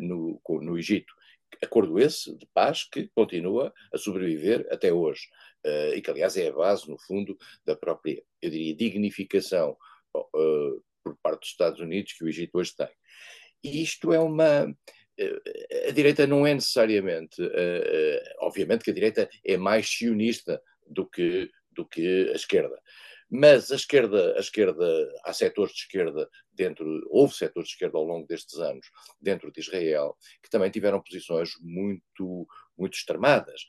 no, 0.00 0.40
no 0.46 0.78
Egito. 0.78 1.12
Acordo 1.62 1.98
esse 1.98 2.34
de 2.36 2.46
paz 2.54 2.84
que 2.84 3.08
continua 3.14 3.72
a 3.92 3.98
sobreviver 3.98 4.66
até 4.70 4.92
hoje 4.92 5.28
e 5.94 6.00
que, 6.00 6.10
aliás, 6.10 6.38
é 6.38 6.48
a 6.48 6.52
base, 6.52 6.88
no 6.88 6.98
fundo, 6.98 7.36
da 7.66 7.76
própria, 7.76 8.22
eu 8.40 8.50
diria, 8.50 8.74
dignificação 8.74 9.76
uh, 10.14 10.82
por 11.14 11.22
parte 11.22 11.40
dos 11.40 11.50
Estados 11.50 11.80
Unidos 11.80 12.12
que 12.12 12.24
o 12.24 12.28
Egito 12.28 12.58
hoje 12.58 12.74
tem. 12.76 12.88
E 13.62 13.82
isto 13.82 14.12
é 14.12 14.18
uma. 14.18 14.72
A 15.88 15.90
direita 15.90 16.26
não 16.26 16.46
é 16.46 16.54
necessariamente. 16.54 17.42
Obviamente 18.40 18.84
que 18.84 18.90
a 18.90 18.94
direita 18.94 19.28
é 19.44 19.56
mais 19.56 19.88
sionista 19.88 20.60
do 20.86 21.08
que, 21.08 21.50
do 21.72 21.86
que 21.86 22.30
a 22.30 22.36
esquerda. 22.36 22.80
Mas 23.30 23.70
a 23.70 23.74
esquerda, 23.74 24.36
a 24.36 24.40
esquerda, 24.40 25.12
há 25.22 25.32
setores 25.34 25.74
de 25.74 25.80
esquerda 25.80 26.28
dentro, 26.50 26.86
houve 27.10 27.34
setores 27.34 27.68
de 27.68 27.74
esquerda 27.74 27.98
ao 27.98 28.04
longo 28.04 28.26
destes 28.26 28.58
anos 28.58 28.86
dentro 29.20 29.52
de 29.52 29.60
Israel 29.60 30.16
que 30.42 30.48
também 30.48 30.70
tiveram 30.70 31.02
posições 31.02 31.50
muito, 31.60 32.46
muito 32.76 32.94
extremadas. 32.94 33.66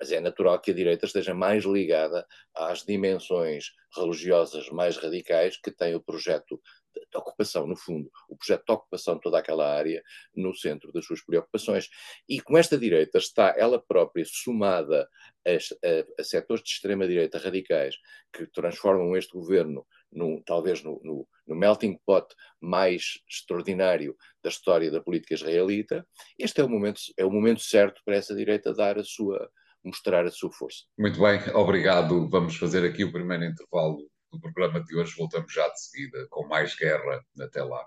Mas 0.00 0.10
é 0.10 0.20
natural 0.20 0.58
que 0.60 0.70
a 0.70 0.74
direita 0.74 1.04
esteja 1.04 1.34
mais 1.34 1.64
ligada 1.64 2.26
às 2.54 2.82
dimensões 2.82 3.72
religiosas 3.94 4.68
mais 4.70 4.96
radicais 4.96 5.58
que 5.58 5.70
tem 5.70 5.94
o 5.94 6.00
projeto 6.00 6.60
de, 6.94 7.18
ocupação, 7.18 7.66
no 7.66 7.76
fundo, 7.76 8.10
o 8.28 8.36
projeto 8.36 8.64
de 8.66 8.72
ocupação 8.72 9.14
de 9.14 9.20
toda 9.20 9.38
aquela 9.38 9.72
área 9.72 10.02
no 10.34 10.54
centro 10.54 10.92
das 10.92 11.04
suas 11.04 11.22
preocupações. 11.24 11.88
E 12.28 12.40
como 12.40 12.58
esta 12.58 12.78
direita 12.78 13.18
está 13.18 13.54
ela 13.56 13.80
própria 13.80 14.24
somada 14.26 15.08
a, 15.46 15.50
a, 15.50 16.20
a 16.20 16.24
setores 16.24 16.62
de 16.62 16.70
extrema-direita 16.70 17.38
radicais 17.38 17.96
que 18.32 18.46
transformam 18.46 19.16
este 19.16 19.32
governo 19.32 19.86
no, 20.12 20.42
talvez 20.44 20.82
no, 20.82 21.00
no, 21.04 21.28
no, 21.46 21.56
melting 21.56 21.98
pot 22.04 22.34
mais 22.60 23.20
extraordinário 23.28 24.16
da 24.42 24.50
história 24.50 24.90
da 24.90 25.00
política 25.00 25.34
israelita, 25.34 26.06
este 26.38 26.60
é 26.60 26.64
o 26.64 26.68
momento, 26.68 27.00
é 27.16 27.24
o 27.24 27.30
momento 27.30 27.60
certo 27.60 28.02
para 28.04 28.16
essa 28.16 28.34
direita 28.34 28.74
dar 28.74 28.98
a 28.98 29.04
sua, 29.04 29.50
mostrar 29.84 30.26
a 30.26 30.30
sua 30.30 30.50
força. 30.52 30.84
Muito 30.98 31.20
bem, 31.20 31.40
obrigado. 31.54 32.28
Vamos 32.28 32.56
fazer 32.56 32.84
aqui 32.84 33.04
o 33.04 33.12
primeiro 33.12 33.44
intervalo 33.44 33.98
do 34.32 34.40
programa 34.40 34.82
de 34.84 34.96
hoje. 34.96 35.14
Voltamos 35.16 35.52
já 35.52 35.68
de 35.68 35.80
seguida 35.80 36.26
com 36.30 36.46
mais 36.46 36.76
guerra. 36.76 37.24
Até 37.40 37.62
lá. 37.62 37.84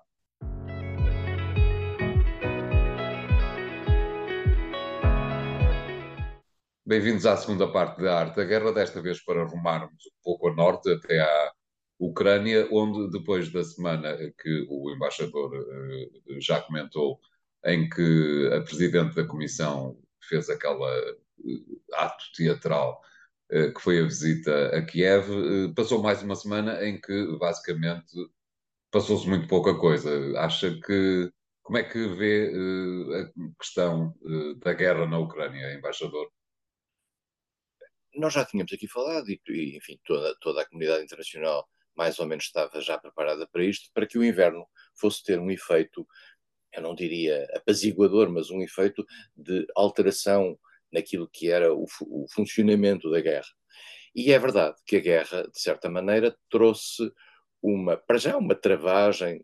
Bem-vindos 6.85 7.25
à 7.25 7.37
segunda 7.37 7.71
parte 7.71 8.01
da 8.01 8.19
Arte 8.19 8.35
da 8.35 8.43
Guerra, 8.43 8.73
desta 8.73 9.01
vez 9.01 9.23
para 9.23 9.41
arrumarmos 9.41 10.05
um 10.05 10.21
pouco 10.21 10.49
a 10.49 10.53
norte, 10.53 10.91
até 10.91 11.21
à 11.21 11.53
Ucrânia, 11.97 12.67
onde 12.71 13.09
depois 13.09 13.49
da 13.53 13.63
semana 13.63 14.17
que 14.37 14.67
o 14.69 14.91
embaixador 14.93 15.53
uh, 15.55 16.41
já 16.41 16.61
comentou, 16.61 17.21
em 17.65 17.89
que 17.89 18.49
a 18.53 18.61
presidente 18.61 19.15
da 19.15 19.25
Comissão 19.25 19.97
fez 20.27 20.49
aquela 20.49 20.91
ato 21.93 22.23
teatral 22.35 23.01
uh, 23.51 23.73
que 23.73 23.81
foi 23.81 23.99
a 23.99 24.03
visita 24.03 24.75
a 24.75 24.85
Kiev, 24.85 25.27
passou 25.75 26.01
mais 26.01 26.21
uma 26.21 26.35
semana 26.35 26.83
em 26.85 26.99
que 26.99 27.37
basicamente 27.37 28.13
passou-se 28.91 29.27
muito 29.27 29.47
pouca 29.47 29.77
coisa. 29.77 30.09
Acha 30.39 30.79
que 30.85 31.31
como 31.63 31.77
é 31.77 31.83
que 31.83 32.07
vê 32.09 32.51
a 33.15 33.53
questão 33.57 34.13
da 34.57 34.73
guerra 34.73 35.07
na 35.07 35.17
Ucrânia, 35.17 35.73
embaixador? 35.73 36.29
Nós 38.15 38.33
já 38.33 38.45
tínhamos 38.45 38.73
aqui 38.73 38.85
falado 38.85 39.27
e, 39.29 39.77
enfim, 39.77 39.97
toda, 40.05 40.35
toda 40.41 40.61
a 40.61 40.65
comunidade 40.67 41.03
internacional 41.03 41.67
mais 41.95 42.19
ou 42.19 42.25
menos 42.25 42.45
estava 42.45 42.81
já 42.81 42.97
preparada 42.97 43.47
para 43.47 43.63
isto, 43.63 43.89
para 43.93 44.07
que 44.07 44.17
o 44.17 44.23
inverno 44.23 44.65
fosse 44.95 45.23
ter 45.23 45.39
um 45.39 45.51
efeito, 45.51 46.07
eu 46.73 46.81
não 46.81 46.95
diria 46.95 47.47
apaziguador, 47.55 48.29
mas 48.29 48.49
um 48.49 48.61
efeito 48.61 49.05
de 49.35 49.65
alteração 49.75 50.57
naquilo 50.93 51.27
que 51.27 51.49
era 51.49 51.73
o, 51.73 51.85
o 52.01 52.25
funcionamento 52.33 53.09
da 53.09 53.19
guerra. 53.19 53.49
E 54.15 54.31
é 54.31 54.39
verdade 54.39 54.75
que 54.85 54.97
a 54.97 54.99
guerra, 54.99 55.43
de 55.43 55.59
certa 55.59 55.89
maneira, 55.89 56.35
trouxe 56.49 57.11
uma, 57.61 57.97
para 57.97 58.17
já, 58.17 58.37
uma 58.37 58.53
travagem, 58.53 59.43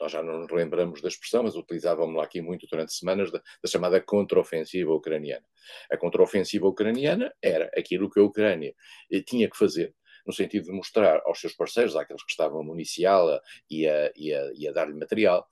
nós 0.00 0.12
já 0.12 0.22
não 0.22 0.40
nos 0.40 0.50
lembramos 0.50 1.00
da 1.00 1.08
expressão, 1.08 1.42
mas 1.42 1.56
utilizávamos 1.56 2.16
lá 2.16 2.24
aqui 2.24 2.40
muito 2.40 2.66
durante 2.70 2.92
semanas, 2.92 3.32
da, 3.32 3.38
da 3.38 3.68
chamada 3.68 4.00
contraofensiva 4.00 4.92
ucraniana. 4.92 5.44
A 5.90 5.96
contraofensiva 5.96 6.66
ucraniana 6.66 7.32
era 7.42 7.70
aquilo 7.76 8.10
que 8.10 8.20
a 8.20 8.22
Ucrânia 8.22 8.74
eh, 9.10 9.20
tinha 9.22 9.48
que 9.50 9.56
fazer 9.56 9.94
no 10.26 10.32
sentido 10.32 10.64
de 10.64 10.72
mostrar 10.72 11.20
aos 11.24 11.40
seus 11.40 11.54
parceiros, 11.54 11.96
àqueles 11.96 12.22
que 12.22 12.30
estavam 12.30 12.60
a 12.60 12.64
municiá-la 12.64 13.40
e 13.70 13.86
a, 13.86 14.06
a, 14.06 14.70
a 14.70 14.72
dar-lhe 14.72 14.94
material, 14.94 15.46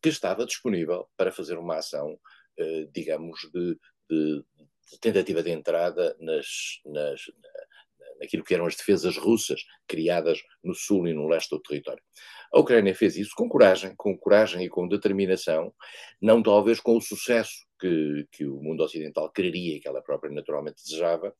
que 0.00 0.08
estava 0.08 0.44
disponível 0.44 1.08
para 1.16 1.32
fazer 1.32 1.58
uma 1.58 1.76
ação, 1.76 2.18
eh, 2.58 2.86
digamos, 2.92 3.40
de, 3.52 3.78
de, 4.10 4.44
tentativa 5.00 5.42
de 5.42 5.50
entrada 5.50 6.16
nas, 6.20 6.80
nas, 6.84 7.20
naquilo 8.20 8.44
que 8.44 8.54
eram 8.54 8.66
as 8.66 8.76
defesas 8.76 9.16
russas 9.16 9.64
criadas 9.86 10.40
no 10.62 10.74
sul 10.74 11.06
e 11.08 11.12
no 11.12 11.28
leste 11.28 11.50
do 11.50 11.60
território. 11.60 12.02
A 12.52 12.58
Ucrânia 12.58 12.94
fez 12.94 13.16
isso 13.16 13.32
com 13.36 13.48
coragem, 13.48 13.94
com 13.96 14.16
coragem 14.16 14.64
e 14.64 14.68
com 14.68 14.86
determinação, 14.86 15.74
não 16.20 16.42
talvez 16.42 16.80
com 16.80 16.96
o 16.96 17.00
sucesso 17.00 17.66
que, 17.80 18.26
que 18.30 18.46
o 18.46 18.60
mundo 18.62 18.82
ocidental 18.82 19.30
quereria 19.30 19.76
e 19.76 19.80
que 19.80 19.88
ela 19.88 20.02
própria 20.02 20.32
naturalmente 20.32 20.82
desejava, 20.82 21.34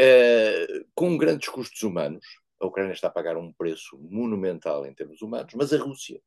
Uh, 0.00 0.88
com 0.94 1.18
grandes 1.18 1.50
custos 1.50 1.82
humanos, 1.82 2.24
a 2.58 2.66
Ucrânia 2.66 2.94
está 2.94 3.08
a 3.08 3.10
pagar 3.10 3.36
um 3.36 3.52
preço 3.52 3.98
monumental 3.98 4.86
em 4.86 4.94
termos 4.94 5.20
humanos, 5.20 5.52
mas 5.54 5.72
a 5.72 5.76
Rússia, 5.76 6.20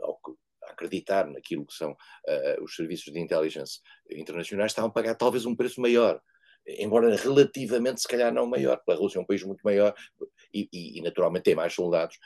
ao 0.00 0.20
acreditar 0.68 1.26
naquilo 1.26 1.66
que 1.66 1.74
são 1.74 1.92
uh, 1.92 2.62
os 2.62 2.74
serviços 2.74 3.12
de 3.12 3.20
inteligência 3.20 3.80
internacionais, 4.10 4.72
estavam 4.72 4.90
a 4.90 4.92
pagar 4.92 5.14
talvez 5.14 5.46
um 5.46 5.56
preço 5.56 5.80
maior, 5.80 6.20
embora 6.66 7.14
relativamente, 7.16 8.00
se 8.00 8.08
calhar, 8.08 8.32
não 8.32 8.46
maior, 8.46 8.76
porque 8.76 8.92
a 8.92 8.94
Rússia 8.94 9.18
é 9.18 9.22
um 9.22 9.26
país 9.26 9.42
muito 9.42 9.62
maior 9.62 9.94
e, 10.54 10.68
e, 10.72 10.98
e 10.98 11.02
naturalmente 11.02 11.44
tem 11.44 11.54
mais 11.54 11.74
soldados, 11.74 12.16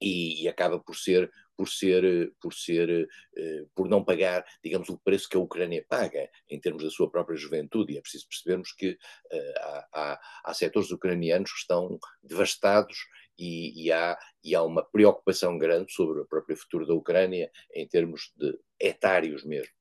e, 0.00 0.42
e, 0.42 0.48
acaba 0.48 0.78
por 0.78 0.94
ser 0.94 1.30
por 1.56 1.70
ser 1.70 2.30
por 2.38 2.52
ser 2.52 3.08
uh, 3.08 3.70
por 3.74 3.88
não 3.88 4.04
pagar 4.04 4.44
digamos 4.62 4.90
o 4.90 4.98
preço 4.98 5.26
que 5.26 5.38
a 5.38 5.40
Ucrânia 5.40 5.82
paga 5.88 6.28
em 6.50 6.60
termos 6.60 6.84
da 6.84 6.90
sua 6.90 7.10
própria 7.10 7.36
juventude. 7.36 7.94
E 7.94 7.96
é 7.96 8.00
preciso 8.02 8.28
percebermos 8.28 8.72
que 8.72 8.90
uh, 8.90 9.54
há, 9.58 9.88
há, 9.94 10.20
há 10.44 10.54
setores 10.54 10.90
ucranianos 10.90 11.50
que 11.50 11.60
estão 11.60 11.98
devastados 12.22 12.98
e, 13.38 13.86
e, 13.86 13.92
há, 13.92 14.18
e 14.42 14.54
há 14.54 14.62
uma 14.62 14.82
preocupação 14.82 15.58
grande 15.58 15.92
sobre 15.92 16.20
o 16.20 16.26
próprio 16.26 16.56
futuro 16.56 16.86
da 16.86 16.94
Ucrânia 16.94 17.50
em 17.74 17.86
termos 17.86 18.32
de 18.36 18.58
etários 18.80 19.44
mesmo 19.44 19.76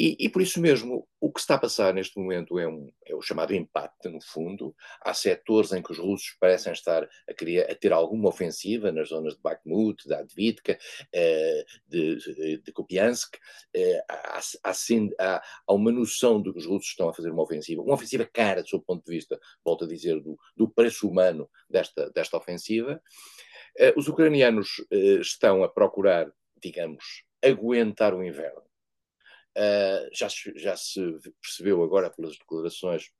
e, 0.00 0.16
e, 0.20 0.28
por 0.28 0.40
isso 0.40 0.60
mesmo, 0.60 1.08
o 1.20 1.32
que 1.32 1.40
está 1.40 1.56
a 1.56 1.58
passar 1.58 1.92
neste 1.92 2.16
momento 2.16 2.56
é, 2.56 2.68
um, 2.68 2.88
é, 3.04 3.16
o 3.16 3.20
chamado 3.20 3.52
empate, 3.52 4.08
no 4.08 4.22
fundo. 4.22 4.72
Há 5.00 5.12
setores 5.12 5.72
em 5.72 5.82
que 5.82 5.90
os 5.90 5.98
russos 5.98 6.36
parecem 6.38 6.72
estar 6.72 7.02
a, 7.28 7.34
querer, 7.34 7.68
a 7.68 7.74
ter 7.74 7.92
alguma 7.92 8.28
ofensiva, 8.28 8.92
nas 8.92 9.08
zonas 9.08 9.34
de 9.34 9.42
Bakhmut, 9.42 10.06
de 10.06 10.14
Advitka, 10.14 10.78
eh, 11.12 11.64
de, 11.88 12.60
de, 12.62 12.72
Kupiansk. 12.72 13.38
Eh, 13.74 14.00
há, 14.08 14.40
há, 14.62 15.42
há, 15.66 15.74
uma 15.74 15.90
noção 15.90 16.40
de 16.40 16.52
que 16.52 16.60
os 16.60 16.66
russos 16.66 16.90
estão 16.90 17.08
a 17.08 17.14
fazer 17.14 17.32
uma 17.32 17.42
ofensiva, 17.42 17.82
uma 17.82 17.94
ofensiva 17.94 18.24
cara, 18.24 18.62
do 18.62 18.68
seu 18.68 18.80
ponto 18.80 19.04
de 19.04 19.10
vista, 19.10 19.36
volto 19.64 19.84
a 19.84 19.88
dizer, 19.88 20.20
do, 20.20 20.38
do 20.56 20.68
preço 20.68 21.08
humano 21.08 21.50
desta, 21.68 22.08
desta 22.10 22.36
ofensiva. 22.36 23.02
Eh, 23.76 23.92
os 23.96 24.06
ucranianos 24.06 24.68
eh, 24.92 25.18
estão 25.20 25.64
a 25.64 25.68
procurar, 25.68 26.30
digamos, 26.62 27.24
aguentar 27.42 28.14
o 28.14 28.22
inverno 28.22 28.67
Uh, 29.58 30.08
já, 30.12 30.28
já 30.54 30.76
se 30.76 31.00
percebeu 31.42 31.82
agora 31.82 32.10
pelas 32.10 32.38
declarações 32.38 33.10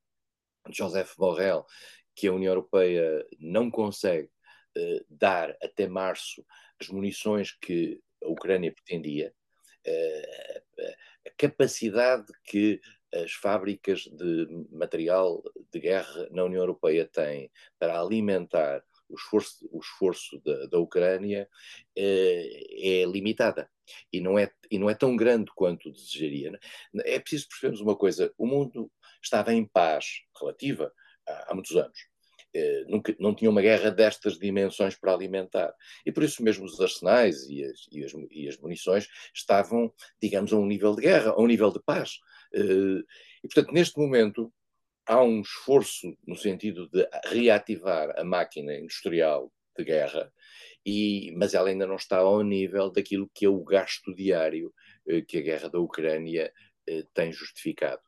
de 0.68 0.78
Joseph 0.78 1.16
Borrell 1.16 1.66
que 2.14 2.28
a 2.28 2.32
União 2.32 2.52
Europeia 2.52 3.26
não 3.40 3.68
consegue 3.68 4.28
uh, 4.76 5.04
dar 5.10 5.56
até 5.60 5.88
março 5.88 6.46
as 6.80 6.90
munições 6.90 7.50
que 7.60 8.00
a 8.22 8.28
Ucrânia 8.28 8.72
pretendia, 8.72 9.34
uh, 9.84 10.82
a 11.26 11.30
capacidade 11.36 12.26
que 12.44 12.80
as 13.12 13.32
fábricas 13.32 14.02
de 14.02 14.46
material 14.70 15.42
de 15.72 15.80
guerra 15.80 16.28
na 16.30 16.44
União 16.44 16.62
Europeia 16.62 17.04
têm 17.04 17.50
para 17.80 18.00
alimentar 18.00 18.84
o 19.08 19.16
esforço, 19.16 19.68
o 19.72 19.80
esforço 19.80 20.40
da, 20.44 20.66
da 20.66 20.78
Ucrânia 20.78 21.48
é 21.96 23.04
limitada 23.06 23.68
e 24.12 24.20
não 24.20 24.38
é, 24.38 24.50
e 24.70 24.78
não 24.78 24.90
é 24.90 24.94
tão 24.94 25.16
grande 25.16 25.50
quanto 25.54 25.92
desejaria. 25.92 26.50
Né? 26.50 26.58
É 27.04 27.18
preciso 27.18 27.48
percebermos 27.48 27.80
uma 27.80 27.96
coisa: 27.96 28.32
o 28.36 28.46
mundo 28.46 28.90
estava 29.22 29.52
em 29.52 29.64
paz 29.64 30.22
relativa 30.38 30.92
há, 31.26 31.52
há 31.52 31.54
muitos 31.54 31.76
anos. 31.76 31.98
Eh, 32.54 32.84
nunca, 32.88 33.14
não 33.20 33.34
tinha 33.34 33.50
uma 33.50 33.60
guerra 33.60 33.90
destas 33.90 34.38
dimensões 34.38 34.96
para 34.98 35.12
alimentar. 35.12 35.74
E 36.04 36.10
por 36.10 36.22
isso 36.22 36.42
mesmo 36.42 36.64
os 36.64 36.80
arsenais 36.80 37.48
e 37.48 37.62
as, 37.62 37.88
e 37.92 38.04
as, 38.04 38.12
e 38.30 38.48
as 38.48 38.58
munições 38.58 39.06
estavam, 39.34 39.92
digamos, 40.20 40.52
a 40.52 40.56
um 40.56 40.66
nível 40.66 40.94
de 40.94 41.02
guerra, 41.02 41.30
a 41.32 41.40
um 41.40 41.46
nível 41.46 41.70
de 41.70 41.80
paz. 41.82 42.18
Eh, 42.54 43.02
e 43.44 43.48
portanto, 43.48 43.72
neste 43.72 43.98
momento, 43.98 44.52
há 45.06 45.22
um 45.22 45.40
esforço 45.40 46.16
no 46.26 46.36
sentido 46.36 46.88
de 46.88 47.06
reativar 47.26 48.18
a 48.18 48.24
máquina 48.24 48.74
industrial 48.74 49.52
de 49.76 49.84
guerra 49.84 50.32
e, 50.88 51.32
mas 51.36 51.52
ela 51.52 51.68
ainda 51.68 51.86
não 51.86 51.96
está 51.96 52.16
ao 52.16 52.42
nível 52.42 52.90
daquilo 52.90 53.30
que 53.34 53.44
é 53.44 53.48
o 53.48 53.62
gasto 53.62 54.14
diário 54.14 54.72
eh, 55.06 55.20
que 55.20 55.36
a 55.36 55.42
guerra 55.42 55.68
da 55.68 55.78
Ucrânia 55.78 56.50
eh, 56.86 57.04
tem 57.12 57.30
justificado. 57.30 58.00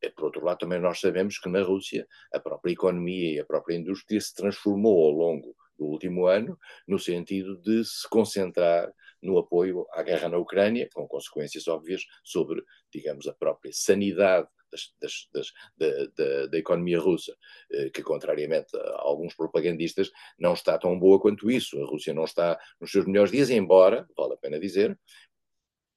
Eh, 0.00 0.10
por 0.10 0.26
outro 0.26 0.44
lado, 0.44 0.58
também 0.58 0.78
nós 0.78 1.00
sabemos 1.00 1.36
que 1.40 1.48
na 1.48 1.62
Rússia 1.62 2.06
a 2.32 2.38
própria 2.38 2.70
economia 2.70 3.34
e 3.34 3.40
a 3.40 3.44
própria 3.44 3.74
indústria 3.74 4.20
se 4.20 4.32
transformou 4.32 5.04
ao 5.04 5.10
longo 5.10 5.56
do 5.76 5.86
último 5.86 6.26
ano 6.26 6.56
no 6.86 6.96
sentido 6.96 7.60
de 7.60 7.84
se 7.84 8.08
concentrar 8.08 8.88
no 9.20 9.36
apoio 9.36 9.84
à 9.90 10.04
guerra 10.04 10.28
na 10.28 10.38
Ucrânia, 10.38 10.88
com 10.94 11.08
consequências 11.08 11.66
óbvias 11.66 12.02
sobre, 12.22 12.62
digamos, 12.92 13.26
a 13.26 13.34
própria 13.34 13.72
sanidade 13.74 14.46
das, 14.70 14.94
das, 15.00 15.28
das, 15.32 15.52
da, 15.76 16.06
da, 16.16 16.46
da, 16.46 16.58
economia 16.58 17.00
russa, 17.00 17.36
eh, 17.70 17.90
que, 17.90 18.02
contrariamente 18.02 18.76
a 18.76 19.00
alguns 19.00 19.34
propagandistas, 19.34 20.10
não 20.38 20.54
está 20.54 20.78
tão 20.78 20.98
boa 20.98 21.20
quanto 21.20 21.50
isso. 21.50 21.80
A 21.82 21.86
Rússia 21.86 22.14
não 22.14 22.24
está 22.24 22.58
nos 22.80 22.90
seus 22.90 23.06
melhores 23.06 23.30
dias, 23.30 23.50
embora, 23.50 24.06
vale 24.16 24.34
a 24.34 24.36
pena 24.36 24.58
dizer, 24.58 24.98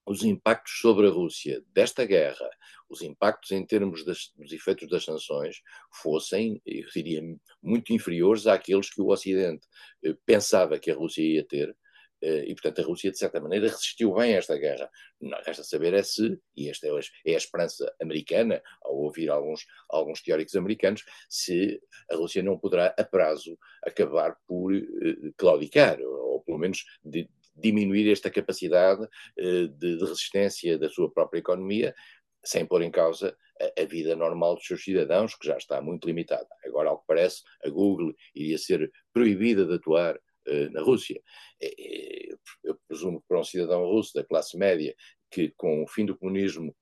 os 0.05 0.23
impactos 0.23 0.79
sobre 0.79 1.07
a 1.07 1.11
Rússia 1.11 1.63
desta 1.73 2.05
guerra, 2.05 2.49
os 2.89 3.01
impactos 3.01 3.51
em 3.51 3.65
termos 3.65 4.03
das, 4.03 4.31
dos 4.35 4.51
efeitos 4.51 4.89
das 4.89 5.05
sanções, 5.05 5.61
fossem, 6.01 6.61
eu 6.65 6.87
diria, 6.93 7.21
muito 7.61 7.93
inferiores 7.93 8.47
àqueles 8.47 8.89
que 8.89 9.01
o 9.01 9.09
Ocidente 9.09 9.65
eh, 10.03 10.15
pensava 10.25 10.79
que 10.79 10.91
a 10.91 10.95
Rússia 10.95 11.21
ia 11.21 11.45
ter. 11.45 11.75
Eh, 12.21 12.45
e, 12.47 12.53
portanto, 12.53 12.81
a 12.81 12.85
Rússia, 12.85 13.11
de 13.11 13.17
certa 13.17 13.41
maneira, 13.41 13.67
resistiu 13.67 14.13
bem 14.13 14.35
a 14.35 14.37
esta 14.37 14.57
guerra. 14.57 14.89
Não 15.19 15.37
resta 15.43 15.63
saber 15.63 15.93
é 15.93 16.03
se, 16.03 16.39
e 16.55 16.69
esta 16.69 16.87
é, 16.87 16.91
é 17.25 17.33
a 17.33 17.37
esperança 17.37 17.93
americana, 18.01 18.61
ao 18.83 18.95
ouvir 18.95 19.29
alguns, 19.29 19.65
alguns 19.89 20.21
teóricos 20.21 20.55
americanos, 20.55 21.03
se 21.29 21.81
a 22.11 22.15
Rússia 22.15 22.43
não 22.43 22.57
poderá, 22.57 22.93
a 22.97 23.03
prazo, 23.03 23.57
acabar 23.83 24.37
por 24.47 24.73
uh, 24.73 25.33
claudicar, 25.35 25.99
ou, 25.99 26.41
pelo 26.41 26.59
menos 26.59 26.85
de, 27.03 27.27
diminuir 27.55 28.11
esta 28.11 28.29
capacidade 28.29 29.03
uh, 29.03 29.67
de, 29.67 29.97
de 29.97 30.05
resistência 30.05 30.77
da 30.77 30.89
sua 30.89 31.11
própria 31.11 31.39
economia, 31.39 31.95
sem 32.43 32.65
pôr 32.65 32.81
em 32.81 32.91
causa 32.91 33.35
a, 33.59 33.81
a, 33.81 33.85
vida 33.85 34.15
normal 34.15 34.55
dos 34.55 34.65
seus 34.65 34.83
cidadãos, 34.83 35.35
que 35.35 35.47
já 35.47 35.57
está 35.57 35.81
muito 35.81 36.07
limitada. 36.07 36.47
Agora, 36.65 36.89
ao 36.89 36.99
que 36.99 37.07
parece, 37.07 37.43
a 37.63 37.69
Google 37.69 38.13
iria 38.35 38.57
ser 38.57 38.91
proibida 39.13 39.65
de 39.65 39.75
atuar 39.75 40.19
na 40.71 40.81
Rússia. 40.81 41.21
Eu 42.63 42.75
presumo 42.87 43.21
que 43.21 43.27
para 43.27 43.39
um 43.39 43.43
cidadão 43.43 43.85
russo 43.85 44.13
da 44.13 44.23
classe 44.23 44.57
média, 44.57 44.95
que 45.31 45.51
com 45.55 45.83
o 45.83 45.87
fim 45.87 46.05
do 46.05 46.17
comunismo 46.17 46.75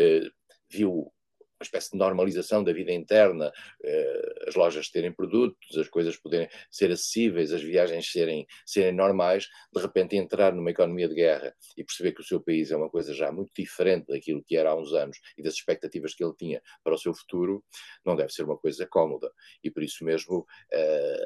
uh, 0.00 0.30
viu 0.68 1.12
uma 1.56 1.64
espécie 1.64 1.92
de 1.92 1.98
normalização 1.98 2.64
da 2.64 2.72
vida 2.72 2.92
interna, 2.92 3.48
uh, 3.48 4.48
as 4.48 4.54
lojas 4.54 4.90
terem 4.90 5.12
produtos, 5.12 5.78
as 5.78 5.88
coisas 5.88 6.16
poderem 6.16 6.48
ser 6.70 6.90
acessíveis, 6.90 7.52
as 7.52 7.62
viagens 7.62 8.10
serem, 8.10 8.46
serem 8.66 8.92
normais, 8.92 9.48
de 9.72 9.80
repente 9.80 10.16
entrar 10.16 10.52
numa 10.52 10.70
economia 10.70 11.08
de 11.08 11.14
guerra 11.14 11.54
e 11.76 11.84
perceber 11.84 12.12
que 12.12 12.22
o 12.22 12.24
seu 12.24 12.40
país 12.40 12.70
é 12.70 12.76
uma 12.76 12.90
coisa 12.90 13.14
já 13.14 13.30
muito 13.30 13.52
diferente 13.56 14.06
daquilo 14.08 14.42
que 14.42 14.56
era 14.56 14.70
há 14.70 14.76
uns 14.76 14.92
anos 14.92 15.18
e 15.38 15.42
das 15.42 15.54
expectativas 15.54 16.14
que 16.14 16.24
ele 16.24 16.34
tinha 16.36 16.60
para 16.82 16.94
o 16.94 16.98
seu 16.98 17.14
futuro, 17.14 17.64
não 18.04 18.16
deve 18.16 18.32
ser 18.32 18.44
uma 18.44 18.58
coisa 18.58 18.86
cómoda. 18.86 19.30
E 19.62 19.70
por 19.70 19.82
isso 19.82 20.04
mesmo 20.04 20.44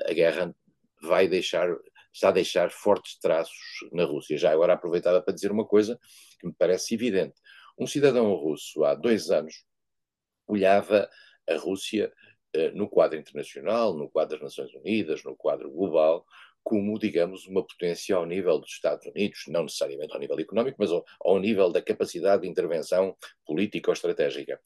a 0.07 0.13
guerra 0.13 0.55
vai 1.03 1.29
deixar, 1.29 1.69
está 2.13 2.29
a 2.29 2.33
deixar 2.33 2.71
fortes 2.71 3.19
traços 3.19 3.57
na 3.93 4.05
Rússia. 4.05 4.37
Já 4.37 4.53
agora 4.53 4.75
aproveitava 4.75 5.21
para 5.21 5.35
dizer 5.35 5.51
uma 5.51 5.65
coisa 5.65 5.99
que 6.39 6.47
me 6.47 6.55
parece 6.57 6.95
evidente. 6.95 7.35
Um 7.79 7.87
cidadão 7.87 8.33
russo 8.35 8.85
há 8.85 8.95
dois 8.95 9.31
anos 9.31 9.65
olhava 10.47 11.09
a 11.49 11.57
Rússia 11.57 12.13
eh, 12.53 12.71
no 12.73 12.89
quadro 12.89 13.19
internacional, 13.19 13.97
no 13.97 14.11
quadro 14.11 14.39
das 14.39 14.43
Nações 14.43 14.75
Unidas, 14.75 15.23
no 15.23 15.37
quadro 15.37 15.71
global, 15.71 16.25
como, 16.63 16.99
digamos, 16.99 17.47
uma 17.47 17.65
potência 17.65 18.17
ao 18.17 18.27
nível 18.27 18.59
dos 18.59 18.73
Estados 18.73 19.07
Unidos, 19.07 19.45
não 19.49 19.63
necessariamente 19.63 20.13
ao 20.13 20.21
nível 20.21 20.39
económico, 20.39 20.77
mas 20.79 20.91
ao, 20.91 21.05
ao 21.21 21.39
nível 21.39 21.71
da 21.71 21.81
capacidade 21.81 22.43
de 22.43 22.49
intervenção 22.49 23.17
política 23.47 23.91
ou 23.91 23.95
estratégica. 23.95 24.61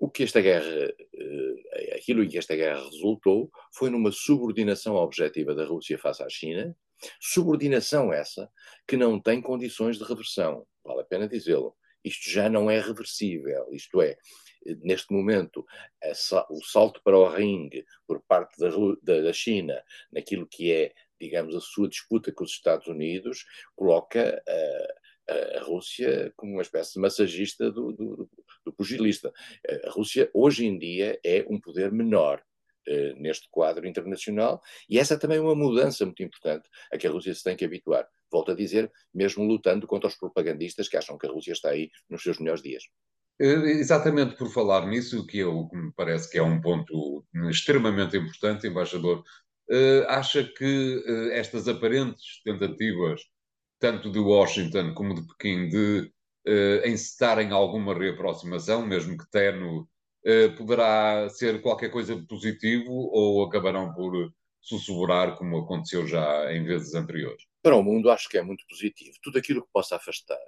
O 0.00 0.10
que 0.10 0.22
esta 0.22 0.40
guerra, 0.40 0.64
eh, 0.64 1.94
aquilo 1.94 2.24
em 2.24 2.28
que 2.28 2.38
esta 2.38 2.56
guerra 2.56 2.82
resultou, 2.82 3.50
foi 3.70 3.90
numa 3.90 4.10
subordinação 4.10 4.94
objetiva 4.94 5.54
da 5.54 5.66
Rússia 5.66 5.98
face 5.98 6.22
à 6.22 6.28
China, 6.30 6.74
subordinação 7.20 8.10
essa 8.10 8.50
que 8.88 8.96
não 8.96 9.20
tem 9.20 9.42
condições 9.42 9.98
de 9.98 10.04
reversão, 10.04 10.66
vale 10.82 11.02
a 11.02 11.04
pena 11.04 11.28
dizê-lo. 11.28 11.76
Isto 12.02 12.30
já 12.30 12.48
não 12.48 12.70
é 12.70 12.80
reversível, 12.80 13.68
isto 13.72 14.00
é, 14.00 14.16
neste 14.82 15.12
momento, 15.12 15.66
o 16.48 16.64
salto 16.64 17.02
para 17.04 17.18
o 17.18 17.28
ringue 17.28 17.84
por 18.06 18.22
parte 18.22 18.56
da, 18.58 19.32
China, 19.34 19.82
naquilo 20.10 20.46
que 20.46 20.72
é, 20.72 20.94
digamos, 21.20 21.54
a 21.54 21.60
sua 21.60 21.90
disputa 21.90 22.32
com 22.32 22.44
os 22.44 22.52
Estados 22.52 22.86
Unidos, 22.86 23.44
coloca 23.76 24.42
a, 24.48 25.58
a 25.58 25.62
Rússia 25.62 26.32
como 26.36 26.52
uma 26.52 26.62
espécie 26.62 26.94
de 26.94 27.00
massagista 27.00 27.70
do, 27.70 27.92
do, 27.92 28.30
do 28.64 28.72
pugilista. 28.72 29.32
A 29.84 29.90
Rússia, 29.90 30.30
hoje 30.34 30.66
em 30.66 30.78
dia, 30.78 31.18
é 31.24 31.44
um 31.48 31.60
poder 31.60 31.92
menor 31.92 32.42
Uh, 32.88 33.14
neste 33.20 33.46
quadro 33.50 33.86
internacional, 33.86 34.58
e 34.88 34.98
essa 34.98 35.16
também 35.16 35.36
é 35.36 35.40
uma 35.40 35.54
mudança 35.54 36.04
muito 36.06 36.22
importante 36.22 36.66
a 36.90 36.96
que 36.96 37.06
a 37.06 37.10
Rússia 37.10 37.34
se 37.34 37.44
tem 37.44 37.54
que 37.54 37.64
habituar. 37.64 38.08
Volto 38.32 38.52
a 38.52 38.54
dizer, 38.54 38.90
mesmo 39.12 39.44
lutando 39.44 39.86
contra 39.86 40.08
os 40.08 40.16
propagandistas 40.16 40.88
que 40.88 40.96
acham 40.96 41.18
que 41.18 41.26
a 41.26 41.30
Rússia 41.30 41.52
está 41.52 41.68
aí 41.68 41.90
nos 42.08 42.22
seus 42.22 42.38
melhores 42.38 42.62
dias. 42.62 42.82
Eh, 43.40 43.78
exatamente 43.80 44.36
por 44.36 44.52
falar 44.52 44.86
nisso, 44.86 45.26
que, 45.26 45.38
eu, 45.38 45.66
que 45.68 45.76
me 45.76 45.92
parece 45.92 46.30
que 46.30 46.38
é 46.38 46.42
um 46.42 46.60
ponto 46.60 47.24
extremamente 47.48 48.16
importante, 48.18 48.66
embaixador, 48.66 49.24
uh, 49.70 50.04
acha 50.08 50.44
que 50.44 50.96
uh, 51.06 51.32
estas 51.32 51.66
aparentes 51.66 52.42
tentativas, 52.44 53.22
tanto 53.78 54.12
de 54.12 54.18
Washington 54.18 54.92
como 54.92 55.14
de 55.14 55.26
Pequim, 55.26 55.68
de 55.70 56.12
uh, 56.46 56.88
encetarem 56.88 57.50
alguma 57.50 57.94
reaproximação, 57.94 58.86
mesmo 58.86 59.16
que 59.16 59.30
tenue, 59.30 59.84
poderá 60.58 61.30
ser 61.30 61.62
qualquer 61.62 61.90
coisa 61.90 62.14
de 62.14 62.26
positivo 62.26 62.92
ou 62.92 63.42
acabarão 63.42 63.90
por 63.94 64.12
sussurrar, 64.60 65.34
como 65.38 65.60
aconteceu 65.60 66.06
já 66.06 66.52
em 66.52 66.62
vezes 66.62 66.94
anteriores? 66.94 67.42
Para 67.62 67.76
o 67.76 67.82
mundo, 67.82 68.10
acho 68.10 68.28
que 68.28 68.36
é 68.36 68.42
muito 68.42 68.62
positivo. 68.68 69.16
Tudo 69.22 69.38
aquilo 69.38 69.62
que 69.62 69.72
possa 69.72 69.96
afastar 69.96 70.38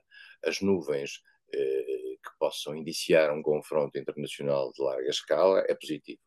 as 0.44 0.60
nuvens 0.60 1.22
que 2.22 2.38
possam 2.38 2.76
indiciar 2.76 3.32
um 3.32 3.42
confronto 3.42 3.98
internacional 3.98 4.72
de 4.72 4.82
larga 4.82 5.10
escala 5.10 5.64
é 5.68 5.74
positivo. 5.74 6.20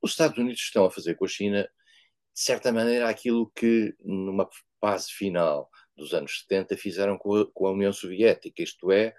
Os 0.00 0.12
Estados 0.12 0.38
Unidos 0.38 0.60
estão 0.60 0.84
a 0.84 0.90
fazer 0.90 1.14
com 1.14 1.24
a 1.24 1.28
China, 1.28 1.62
de 1.62 2.40
certa 2.40 2.72
maneira, 2.72 3.08
aquilo 3.08 3.50
que 3.54 3.94
numa 4.00 4.48
fase 4.80 5.10
final 5.10 5.68
dos 5.96 6.12
anos 6.14 6.40
70 6.40 6.76
fizeram 6.76 7.18
com 7.18 7.66
a, 7.66 7.70
União 7.70 7.92
Soviética, 7.92 8.62
isto 8.62 8.90
é, 8.92 9.14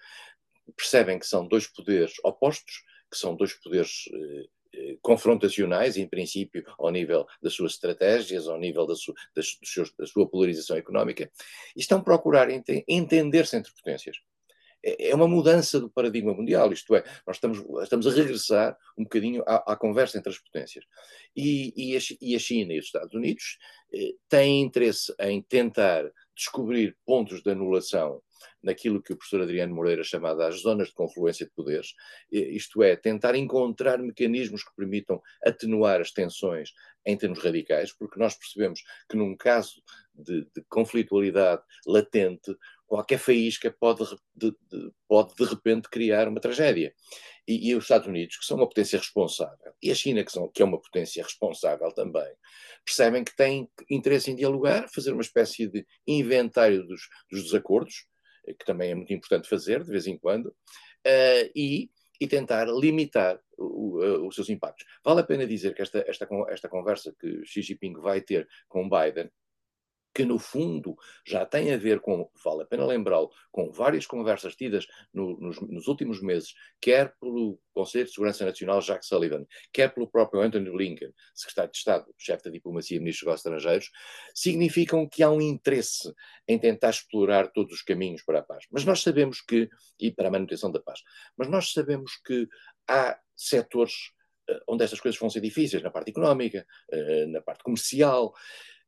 percebem 0.75 1.19
que 1.19 1.25
são 1.25 1.47
dois 1.47 1.67
poderes 1.67 2.13
opostos, 2.23 2.83
que 3.09 3.17
são 3.17 3.35
dois 3.35 3.53
poderes 3.53 4.09
eh, 4.13 4.45
eh 4.73 4.97
confrontacionais, 5.01 5.97
em 5.97 6.07
princípio, 6.07 6.63
ao 6.77 6.91
nível 6.91 7.25
das 7.41 7.53
suas 7.53 7.73
estratégias, 7.73 8.47
ao 8.47 8.59
nível 8.59 8.85
da, 8.85 8.95
su, 8.95 9.13
das, 9.35 9.57
seus, 9.63 9.93
da 9.95 10.05
sua 10.05 10.29
polarização 10.29 10.75
económica, 10.75 11.31
e 11.75 11.79
estão 11.79 11.99
a 11.99 12.03
procurar 12.03 12.49
ent 12.49 12.65
entender-se 12.87 13.55
entre 13.55 13.73
potências. 13.73 14.17
É, 14.83 15.09
é 15.09 15.15
uma 15.15 15.27
mudança 15.27 15.79
do 15.79 15.89
paradigma 15.89 16.33
mundial, 16.33 16.71
isto 16.71 16.95
é, 16.95 17.03
nós 17.25 17.37
estamos, 17.37 17.63
estamos 17.81 18.07
a 18.07 18.11
regressar 18.11 18.77
um 18.97 19.03
bocadinho 19.03 19.43
à, 19.45 19.73
à 19.73 19.75
conversa 19.75 20.17
entre 20.17 20.29
as 20.29 20.39
potências. 20.39 20.85
E, 21.35 21.73
e, 21.75 21.97
a, 21.97 21.99
e, 22.21 22.35
a, 22.35 22.39
China 22.39 22.73
e 22.73 22.79
os 22.79 22.85
Estados 22.85 23.13
Unidos 23.13 23.57
eh, 23.93 24.13
têm 24.29 24.61
interesse 24.61 25.13
em 25.19 25.41
tentar 25.41 26.09
descobrir 26.37 26.95
pontos 27.05 27.41
de 27.41 27.51
anulação 27.51 28.21
naquilo 28.61 29.01
que 29.01 29.13
o 29.13 29.17
professor 29.17 29.41
Adriano 29.41 29.73
Moreira 29.73 30.03
chama 30.03 30.31
as 30.45 30.61
zonas 30.61 30.89
de 30.89 30.93
confluência 30.93 31.45
de 31.45 31.51
poderes, 31.53 31.93
isto 32.31 32.83
é, 32.83 32.95
tentar 32.95 33.35
encontrar 33.35 33.97
mecanismos 33.97 34.63
que 34.63 34.75
permitam 34.75 35.21
atenuar 35.43 35.99
as 35.99 36.11
tensões 36.11 36.71
em 37.05 37.17
termos 37.17 37.39
radicais, 37.39 37.91
porque 37.97 38.19
nós 38.19 38.35
percebemos 38.35 38.83
que 39.09 39.17
num 39.17 39.35
caso 39.35 39.81
de, 40.13 40.41
de 40.55 40.63
conflitualidade 40.69 41.63
latente, 41.85 42.55
qualquer 42.87 43.19
faísca 43.19 43.69
pode 43.77 44.03
de, 44.33 44.51
de, 44.51 44.91
pode 45.07 45.35
de 45.35 45.43
repente 45.43 45.89
criar 45.89 46.27
uma 46.27 46.39
tragédia. 46.39 46.93
E, 47.47 47.69
e, 47.69 47.75
os 47.75 47.85
Estados 47.85 48.07
Unidos, 48.07 48.37
que 48.37 48.45
são 48.45 48.57
uma 48.57 48.67
potência 48.67 48.97
responsável, 48.97 49.73
e 49.81 49.91
a 49.91 49.95
China, 49.95 50.23
que, 50.23 50.31
são, 50.31 50.49
que 50.49 50.61
é 50.61 50.65
uma 50.65 50.81
potência 50.81 51.23
responsável 51.23 51.89
também, 51.93 52.29
percebem 52.83 53.23
que 53.23 53.35
têm 53.35 53.69
interesse 53.89 54.31
em 54.31 54.35
dialogar, 54.35 54.89
fazer 54.89 55.13
uma 55.13 55.21
espécie 55.21 55.67
de 55.67 55.85
inventário 56.05 56.85
dos, 56.85 57.01
dos 57.31 57.43
desacordos, 57.43 58.05
eh, 58.47 58.53
que 58.53 58.65
também 58.65 58.91
é 58.91 58.95
muito 58.95 59.13
importante 59.13 59.47
fazer 59.47 59.83
de 59.83 59.89
vez 59.89 60.07
em 60.07 60.17
quando, 60.17 60.47
uh, 60.47 61.51
e, 61.55 61.89
e 62.19 62.27
tentar 62.27 62.65
limitar 62.65 63.39
o, 63.57 63.97
o, 63.97 64.27
os 64.27 64.35
seus 64.35 64.49
impactos. 64.49 64.85
Vale 65.03 65.21
a 65.21 65.25
pena 65.25 65.47
dizer 65.47 65.73
que 65.73 65.81
esta, 65.81 66.03
esta, 66.05 66.27
esta 66.49 66.67
conversa 66.67 67.15
que 67.17 67.45
Xi 67.45 67.61
Jinping 67.61 67.93
vai 67.93 68.19
ter 68.19 68.47
com 68.67 68.89
Biden 68.89 69.29
que 70.17 70.25
no 70.25 70.39
fundo 70.39 70.95
já 71.23 71.45
tem 71.45 71.71
a 71.71 71.77
ver 71.77 71.99
com, 71.99 72.27
vale 72.43 72.63
a 72.63 72.65
pena 72.65 72.87
lembrá-lo, 72.87 73.29
com 73.51 73.71
várias 73.71 74.07
conversas 74.07 74.55
tidas 74.55 74.87
no, 75.13 75.39
nos, 75.39 75.61
nos, 75.61 75.87
últimos 75.87 76.23
meses, 76.23 76.55
quer 76.81 77.13
pelo 77.21 77.59
Conselho 77.71 78.05
de 78.05 78.13
Segurança 78.13 78.43
Nacional 78.43 78.81
Jacques 78.81 79.07
Sullivan, 79.07 79.45
quer 79.71 79.93
pelo 79.93 80.09
próprio 80.09 80.41
Anthony 80.41 80.71
Blinken, 80.71 81.13
secretário 81.35 81.71
de 81.71 81.77
Estado, 81.77 82.05
chefe 82.17 82.45
da 82.45 82.49
diplomacia 82.49 82.97
e 82.97 82.99
ministro 82.99 83.27
dos 83.27 83.35
Estrangeiros, 83.35 83.91
significam 84.33 85.07
que 85.07 85.21
há 85.21 85.29
um 85.29 85.39
interesse 85.39 86.11
em 86.47 86.57
tentar 86.57 86.89
explorar 86.89 87.51
todos 87.51 87.75
os 87.75 87.83
caminhos 87.83 88.23
para 88.23 88.39
a 88.39 88.43
paz. 88.43 88.65
Mas 88.71 88.85
nós 88.85 89.03
sabemos 89.03 89.39
que, 89.39 89.69
e 89.99 90.11
para 90.11 90.29
a 90.29 90.31
manutenção 90.31 90.71
da 90.71 90.79
paz, 90.79 90.99
mas 91.37 91.47
nós 91.47 91.71
sabemos 91.73 92.13
que 92.25 92.47
há 92.87 93.19
setores 93.35 93.93
eh, 94.49 94.61
onde 94.67 94.83
estas 94.83 94.99
coisas 94.99 95.19
vão 95.19 95.29
ser 95.29 95.41
difíceis, 95.41 95.83
na 95.83 95.91
parte 95.91 96.09
económica, 96.09 96.65
eh, 96.91 97.27
na 97.27 97.39
parte 97.39 97.63
comercial, 97.63 98.33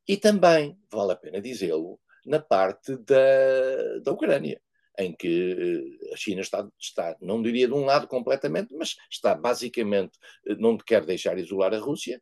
e 0.10 0.18
também, 0.18 0.76
vale 0.92 1.12
a 1.12 1.16
pena 1.16 1.40
dizê-lo, 1.40 2.00
na 2.26 2.40
parte 2.40 2.98
da, 2.98 4.00
da 4.04 4.12
Ucrânia, 4.12 4.60
em 4.98 5.14
que 5.14 6.00
eh, 6.02 6.14
a 6.14 6.18
China 6.18 6.42
está, 6.42 6.68
está, 6.80 7.16
não 7.22 7.44
diria 7.44 7.68
de 7.68 7.74
um 7.76 7.86
lado 7.86 8.08
completamente, 8.08 8.74
mas 8.74 8.96
está 9.08 9.36
basicamente, 9.36 10.18
eh, 10.48 10.56
não 10.56 10.76
quer 10.80 11.06
deixar 11.06 11.38
isolar 11.38 11.76
a 11.76 11.78
Rússia, 11.78 12.20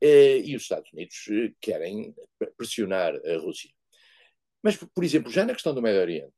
eh, 0.00 0.38
e 0.38 0.56
os 0.56 0.62
Estados 0.62 0.90
Unidos 0.94 1.14
querem 1.60 2.14
pressionar 2.56 3.14
a 3.14 3.36
Rússia. 3.36 3.70
Mas, 4.62 4.78
por 4.78 5.04
exemplo, 5.04 5.30
já 5.30 5.44
na 5.44 5.52
questão 5.52 5.74
do 5.74 5.82
Médio 5.82 6.00
Oriente, 6.00 6.32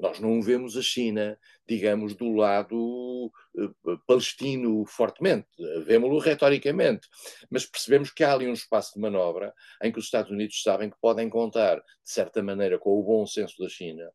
Nós 0.00 0.18
não 0.18 0.40
vemos 0.40 0.78
a 0.78 0.82
China, 0.82 1.38
digamos, 1.68 2.14
do 2.14 2.32
lado 2.32 3.26
uh, 3.26 3.98
palestino 4.06 4.84
fortemente, 4.86 5.46
vemos-lo 5.84 6.18
retoricamente, 6.18 7.06
mas 7.50 7.66
percebemos 7.66 8.10
que 8.10 8.24
há 8.24 8.32
ali 8.32 8.48
um 8.48 8.54
espaço 8.54 8.94
de 8.94 9.00
manobra 9.00 9.52
em 9.82 9.92
que 9.92 9.98
os 9.98 10.06
Estados 10.06 10.30
Unidos 10.30 10.62
sabem 10.62 10.88
que 10.88 10.96
podem 11.00 11.28
contar, 11.28 11.76
de 11.76 11.82
certa 12.04 12.42
maneira, 12.42 12.78
com 12.78 12.98
o 12.98 13.02
bom 13.02 13.26
senso 13.26 13.62
da 13.62 13.68
China 13.68 14.10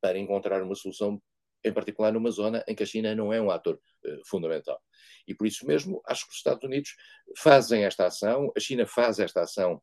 para 0.00 0.18
encontrar 0.18 0.60
uma 0.60 0.74
solução, 0.74 1.22
em 1.64 1.72
particular 1.72 2.12
numa 2.12 2.30
zona 2.32 2.64
em 2.66 2.74
que 2.74 2.82
a 2.82 2.86
China 2.86 3.14
não 3.14 3.32
é 3.32 3.40
um 3.40 3.50
ator 3.50 3.76
uh, 3.76 4.26
fundamental. 4.26 4.80
E 5.26 5.34
por 5.36 5.46
isso 5.46 5.64
mesmo, 5.66 6.02
acho 6.04 6.24
que 6.24 6.32
os 6.32 6.38
Estados 6.38 6.64
Unidos 6.64 6.90
fazem 7.36 7.84
esta 7.84 8.06
ação, 8.06 8.52
a 8.56 8.60
China 8.60 8.86
faz 8.86 9.20
esta 9.20 9.42
ação 9.42 9.80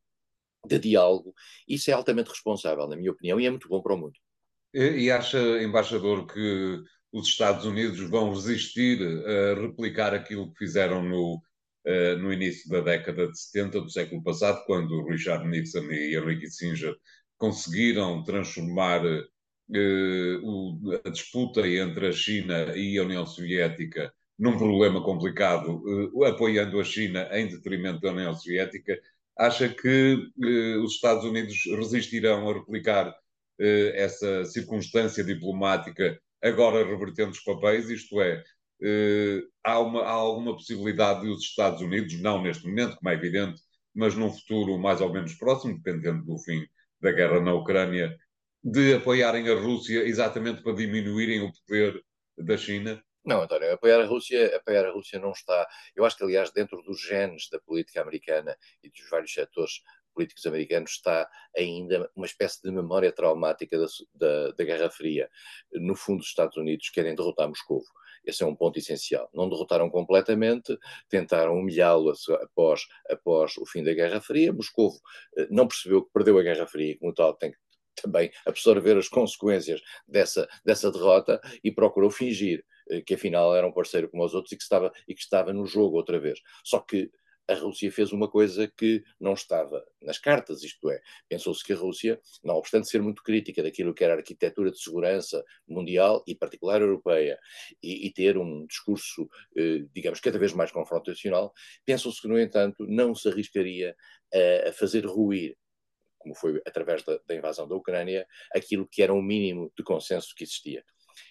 de 0.67 0.79
diálogo, 0.79 1.33
isso 1.65 1.89
é 1.89 1.93
altamente 1.93 2.29
responsável, 2.29 2.87
na 2.87 2.97
minha 2.97 3.11
opinião, 3.11 3.39
e 3.39 3.45
é 3.45 3.49
muito 3.49 3.69
bom 3.69 3.81
para 3.81 3.93
o 3.93 3.97
mundo. 3.97 4.19
E 4.77 5.09
acha, 5.09 5.39
embaixador, 5.63 6.27
que 6.27 6.83
os 7.09 7.29
Estados 7.29 7.63
Unidos 7.63 7.97
vão 8.09 8.33
resistir 8.33 8.99
a 9.01 9.61
replicar 9.61 10.13
aquilo 10.13 10.51
que 10.51 10.57
fizeram 10.57 11.01
no, 11.01 11.41
uh, 11.87 12.17
no 12.19 12.33
início 12.33 12.69
da 12.69 12.81
década 12.81 13.31
de 13.31 13.39
70 13.39 13.79
do 13.79 13.89
século 13.89 14.21
passado, 14.21 14.65
quando 14.65 15.07
Richard 15.07 15.47
Nixon 15.47 15.89
e 15.91 16.13
Henry 16.17 16.41
Kissinger 16.41 16.93
conseguiram 17.37 18.21
transformar 18.25 19.01
o, 20.43 20.77
a 21.05 21.09
disputa 21.09 21.65
entre 21.65 22.07
a 22.09 22.11
China 22.11 22.75
e 22.75 22.97
a 22.97 23.03
União 23.03 23.25
Soviética 23.25 24.13
num 24.37 24.57
problema 24.57 25.01
complicado, 25.01 25.81
uh, 26.13 26.25
apoiando 26.25 26.81
a 26.81 26.83
China 26.83 27.29
em 27.31 27.47
detrimento 27.47 28.01
da 28.01 28.11
União 28.11 28.33
Soviética. 28.33 28.99
Acha 29.37 29.69
que 29.69 30.17
os 30.83 30.95
Estados 30.95 31.23
Unidos 31.23 31.55
resistirão 31.77 32.49
a 32.49 32.53
replicar 32.53 33.07
eh, 33.07 33.13
essa 33.59 34.43
circunstância 34.45 35.23
diplomática 35.23 36.19
agora 36.45 36.85
revertendo 36.85 37.31
os 37.31 37.43
papéis, 37.43 37.89
isto 37.89 38.21
é, 38.21 38.43
eh, 38.83 39.41
há, 39.63 39.79
uma, 39.79 40.03
há 40.03 40.11
alguma 40.11 40.53
possibilidade 40.53 41.21
de 41.21 41.29
os 41.29 41.41
Estados 41.41 41.81
Unidos, 41.81 42.21
não 42.21 42.41
neste 42.41 42.67
momento, 42.67 42.97
como 42.97 43.09
é 43.09 43.13
evidente, 43.13 43.59
mas 43.93 44.15
num 44.15 44.31
futuro 44.31 44.77
mais 44.77 45.01
ou 45.01 45.11
menos 45.11 45.33
próximo, 45.35 45.75
dependendo 45.75 46.23
do 46.23 46.37
fim 46.37 46.63
da 47.01 47.11
guerra 47.11 47.39
na 47.39 47.53
Ucrânia, 47.53 48.15
de 48.63 48.95
apoiarem 48.95 49.49
a 49.49 49.55
Rússia 49.55 50.03
exatamente 50.03 50.61
para 50.61 50.75
diminuírem 50.75 51.41
o 51.41 51.51
poder 51.51 51.99
da 52.37 52.57
China? 52.57 53.01
Não, 53.23 53.41
António, 53.41 53.73
apoiar 53.73 54.01
a 54.01 54.05
Rússia, 54.05 54.55
apoiar 54.55 54.85
a 54.85 54.91
Rússia 54.91 55.19
não 55.19 55.31
está. 55.31 55.67
Eu 55.95 56.05
acho 56.05 56.15
que, 56.15 56.23
aliás, 56.23 56.51
dentro 56.51 56.79
dos 56.83 57.01
genes 57.01 57.49
da 57.49 57.59
política 57.59 58.01
americana 58.01 58.55
e 58.83 58.89
dos 58.89 59.09
vários 59.09 59.33
setores 59.33 59.81
políticos 60.15 60.45
americanos 60.45 60.91
está 60.91 61.29
ainda 61.55 62.09
uma 62.15 62.25
espécie 62.25 62.61
de 62.63 62.71
memória 62.71 63.11
traumática 63.11 63.77
da, 63.77 63.85
da, 64.13 64.51
da 64.51 64.63
Guerra 64.63 64.89
Fria. 64.89 65.29
No 65.73 65.95
fundo, 65.95 66.21
os 66.21 66.27
Estados 66.27 66.57
Unidos 66.57 66.89
querem 66.89 67.13
derrotar 67.13 67.47
Moscou. 67.47 67.83
Esse 68.25 68.43
é 68.43 68.45
um 68.45 68.55
ponto 68.55 68.79
essencial. 68.79 69.29
Não 69.33 69.47
derrotaram 69.47 69.89
completamente, 69.89 70.77
tentaram 71.09 71.59
humilhá-lo 71.59 72.11
após, 72.41 72.87
após 73.09 73.57
o 73.57 73.65
fim 73.65 73.83
da 73.83 73.93
Guerra 73.93 74.19
Fria. 74.19 74.51
Moscou 74.51 74.91
eh, 75.37 75.47
não 75.51 75.67
percebeu 75.67 76.03
que 76.03 76.11
perdeu 76.11 76.39
a 76.39 76.43
Guerra 76.43 76.65
Fria 76.65 76.91
e, 76.91 76.97
como 76.97 77.13
tal, 77.13 77.33
tem 77.35 77.51
que 77.51 77.57
também 78.01 78.31
absorver 78.45 78.97
as 78.97 79.07
consequências 79.07 79.81
dessa, 80.07 80.47
dessa 80.63 80.91
derrota 80.91 81.39
e 81.63 81.71
procurou 81.71 82.09
fingir 82.09 82.63
eh, 82.89 83.01
que 83.01 83.13
afinal 83.13 83.55
era 83.55 83.67
um 83.67 83.71
parceiro 83.71 84.09
como 84.09 84.23
os 84.25 84.33
outros 84.33 84.51
e 84.53 84.57
que 84.57 84.63
estava, 84.63 84.91
e 85.07 85.13
que 85.13 85.21
estava 85.21 85.53
no 85.53 85.65
jogo 85.65 85.95
outra 85.95 86.19
vez. 86.19 86.39
Só 86.63 86.79
que 86.79 87.11
a 87.47 87.53
Rússia 87.53 87.91
fez 87.91 88.11
uma 88.11 88.29
coisa 88.29 88.67
que 88.67 89.03
não 89.19 89.33
estava 89.33 89.85
nas 90.01 90.17
cartas, 90.17 90.63
isto 90.63 90.89
é, 90.89 90.99
pensou-se 91.29 91.63
que 91.63 91.73
a 91.73 91.75
Rússia, 91.75 92.19
não 92.43 92.55
obstante 92.55 92.89
ser 92.89 93.01
muito 93.01 93.21
crítica 93.23 93.61
daquilo 93.61 93.93
que 93.93 94.03
era 94.03 94.13
a 94.13 94.17
arquitetura 94.17 94.71
de 94.71 94.79
segurança 94.79 95.43
mundial 95.67 96.23
e 96.27 96.35
particular 96.35 96.81
europeia, 96.81 97.39
e, 97.81 98.07
e 98.07 98.11
ter 98.11 98.37
um 98.37 98.65
discurso, 98.65 99.29
eh, 99.55 99.85
digamos, 99.93 100.19
cada 100.19 100.39
vez 100.39 100.53
mais 100.53 100.71
confrontacional, 100.71 101.53
pensou-se 101.85 102.21
que, 102.21 102.27
no 102.27 102.39
entanto, 102.39 102.85
não 102.87 103.13
se 103.13 103.27
arriscaria 103.29 103.95
a, 104.33 104.69
a 104.69 104.73
fazer 104.73 105.05
ruir 105.05 105.55
como 106.25 106.33
foi 106.33 106.59
através 106.65 107.03
da, 107.03 107.19
da, 107.27 107.35
invasão 107.35 107.67
da 107.67 107.75
Ucrânia, 107.75 108.25
aquilo 108.51 108.87
que 108.87 109.03
era 109.03 109.13
um 109.13 109.21
mínimo 109.21 109.71
de 109.77 109.83
consenso 109.83 110.33
que 110.35 110.43
existia. 110.43 110.83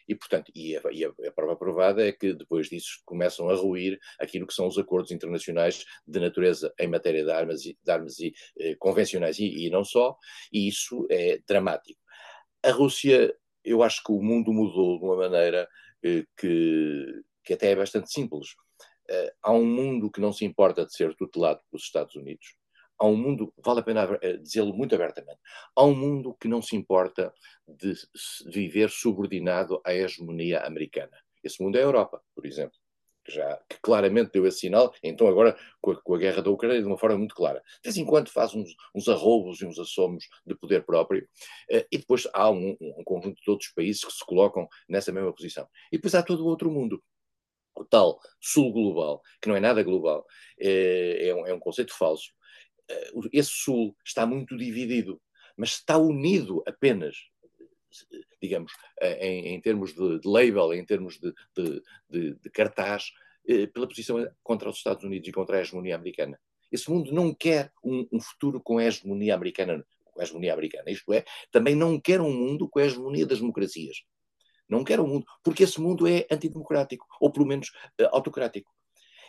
E, 0.08 0.14
portanto, 0.14 0.50
e 0.54 0.76
a, 0.76 0.82
e 0.92 1.04
a, 1.04 1.32
prova 1.32 1.56
provada 1.56 2.06
é 2.06 2.12
que 2.12 2.34
depois 2.34 2.68
disso 2.68 3.00
começam 3.04 3.48
a 3.48 3.54
ruir 3.54 3.98
aquilo 4.18 4.46
que 4.46 4.54
são 4.54 4.66
os 4.66 4.78
acordos 4.78 5.10
internacionais 5.10 5.84
de 6.06 6.20
natureza 6.20 6.72
em 6.78 6.88
matéria 6.88 7.24
de 7.24 7.30
armas, 7.30 7.64
e, 7.64 7.78
de 7.82 7.90
armas 7.90 8.18
e, 8.18 8.32
eh, 8.58 8.74
convencionais 8.76 9.38
e, 9.38 9.66
e 9.66 9.70
não 9.70 9.84
só, 9.84 10.16
e 10.52 10.68
isso 10.68 11.06
é 11.10 11.40
dramático. 11.46 12.00
A 12.62 12.70
Rússia, 12.70 13.34
eu 13.64 13.82
acho 13.82 14.02
que 14.02 14.12
o 14.12 14.22
mundo 14.22 14.52
mudou 14.52 14.98
de 14.98 15.04
uma 15.04 15.16
maneira 15.16 15.68
eh, 16.02 16.24
que, 16.36 17.22
que 17.44 17.54
até 17.54 17.72
é 17.72 17.76
bastante 17.76 18.10
simples. 18.12 18.50
Uh, 19.10 19.30
há 19.42 19.52
um 19.52 19.66
mundo 19.66 20.10
que 20.10 20.18
não 20.18 20.32
se 20.32 20.46
importa 20.46 20.86
de 20.86 20.94
ser 20.94 21.14
tutelado 21.14 21.60
pelos 21.70 21.84
Estados 21.84 22.16
Unidos 22.16 22.56
há 22.98 23.06
um 23.06 23.16
mundo, 23.16 23.52
vale 23.64 23.80
a 23.80 23.82
pena 23.82 24.18
eh, 24.22 24.36
dizê-lo 24.36 24.74
muito 24.74 24.94
abertamente, 24.94 25.38
há 25.74 25.84
um 25.84 25.94
mundo 25.94 26.36
que 26.40 26.48
não 26.48 26.62
se 26.62 26.76
importa 26.76 27.32
de 27.66 27.94
viver 28.46 28.90
subordinado 28.90 29.80
à 29.84 29.94
hegemonia 29.94 30.60
americana. 30.60 31.16
Esse 31.42 31.62
mundo 31.62 31.76
é 31.76 31.80
a 31.80 31.84
Europa, 31.84 32.22
por 32.34 32.46
exemplo, 32.46 32.76
que 33.24 33.32
já 33.32 33.56
que 33.68 33.78
claramente 33.80 34.32
deu 34.32 34.46
esse 34.46 34.60
sinal, 34.60 34.92
então 35.02 35.26
agora 35.26 35.56
com 35.80 35.92
a, 35.92 36.02
com 36.02 36.14
a, 36.14 36.18
guerra 36.18 36.42
da 36.42 36.50
Ucrânia 36.50 36.80
de 36.80 36.86
uma 36.86 36.98
forma 36.98 37.16
muito 37.18 37.34
clara. 37.34 37.60
De 37.82 37.90
vez 37.90 37.96
em 37.96 38.04
quando 38.04 38.28
faz 38.28 38.54
uns, 38.54 38.70
uns 38.94 39.08
arroubos 39.08 39.60
e 39.60 39.66
uns 39.66 39.78
assomos 39.78 40.28
de 40.46 40.54
poder 40.54 40.84
próprio, 40.84 41.26
eh, 41.70 41.86
e 41.90 41.98
depois 41.98 42.28
há 42.32 42.50
um, 42.50 42.76
um 42.80 43.04
conjunto 43.04 43.40
de 43.42 43.50
outros 43.50 43.70
países 43.72 44.04
que 44.04 44.12
se 44.12 44.24
colocam 44.24 44.68
nessa 44.88 45.10
mesma 45.10 45.32
posição. 45.32 45.66
E 45.90 45.96
depois 45.96 46.14
há 46.14 46.22
todo 46.22 46.44
o 46.44 46.46
outro 46.46 46.70
mundo, 46.70 47.02
o 47.76 47.84
tal 47.84 48.18
sul 48.40 48.72
global, 48.72 49.20
que 49.40 49.48
não 49.48 49.56
é 49.56 49.60
nada 49.60 49.82
global, 49.82 50.24
é, 50.58 51.28
é, 51.28 51.34
um, 51.34 51.46
é 51.46 51.54
um, 51.54 51.58
conceito 51.58 51.92
falso, 51.96 52.30
esse 53.32 53.50
Sul 53.50 53.96
está 54.04 54.26
muito 54.26 54.56
dividido, 54.56 55.20
mas 55.56 55.70
está 55.70 55.96
unido 55.96 56.62
apenas, 56.66 57.16
digamos, 58.42 58.72
eh, 59.00 59.26
em, 59.26 59.54
em 59.54 59.60
termos 59.60 59.94
de, 59.94 60.18
de, 60.20 60.28
label, 60.28 60.72
em 60.74 60.84
termos 60.84 61.18
de, 61.18 61.32
de, 61.56 62.34
de 62.34 62.50
cartaz, 62.50 63.12
eh, 63.48 63.66
pela 63.66 63.88
posição 63.88 64.26
contra 64.42 64.68
os 64.68 64.76
Estados 64.76 65.04
Unidos 65.04 65.28
e 65.28 65.32
contra 65.32 65.58
a 65.58 65.60
hegemonia 65.60 65.94
americana. 65.94 66.38
Esse 66.70 66.90
mundo 66.90 67.12
não 67.12 67.32
quer 67.32 67.72
um, 67.82 68.06
um 68.12 68.20
futuro 68.20 68.60
com 68.60 68.78
a 68.78 68.84
hegemonia 68.84 69.34
americana, 69.34 69.86
com 70.04 70.20
a 70.20 70.24
hegemonia 70.24 70.52
americana. 70.52 70.90
Isto 70.90 71.12
é, 71.12 71.24
também 71.50 71.74
não 71.74 72.00
quer 72.00 72.20
um 72.20 72.32
mundo 72.32 72.68
com 72.68 72.78
a 72.80 72.84
hegemonia 72.84 73.26
das 73.26 73.38
democracias. 73.38 74.02
Não 74.68 74.82
quer 74.82 74.98
um 74.98 75.06
mundo, 75.06 75.26
porque 75.42 75.62
esse 75.62 75.80
mundo 75.80 76.06
é 76.06 76.26
antidemocrático, 76.30 77.06
ou 77.20 77.30
pelo 77.30 77.46
menos 77.46 77.70
autocrático. 78.10 78.72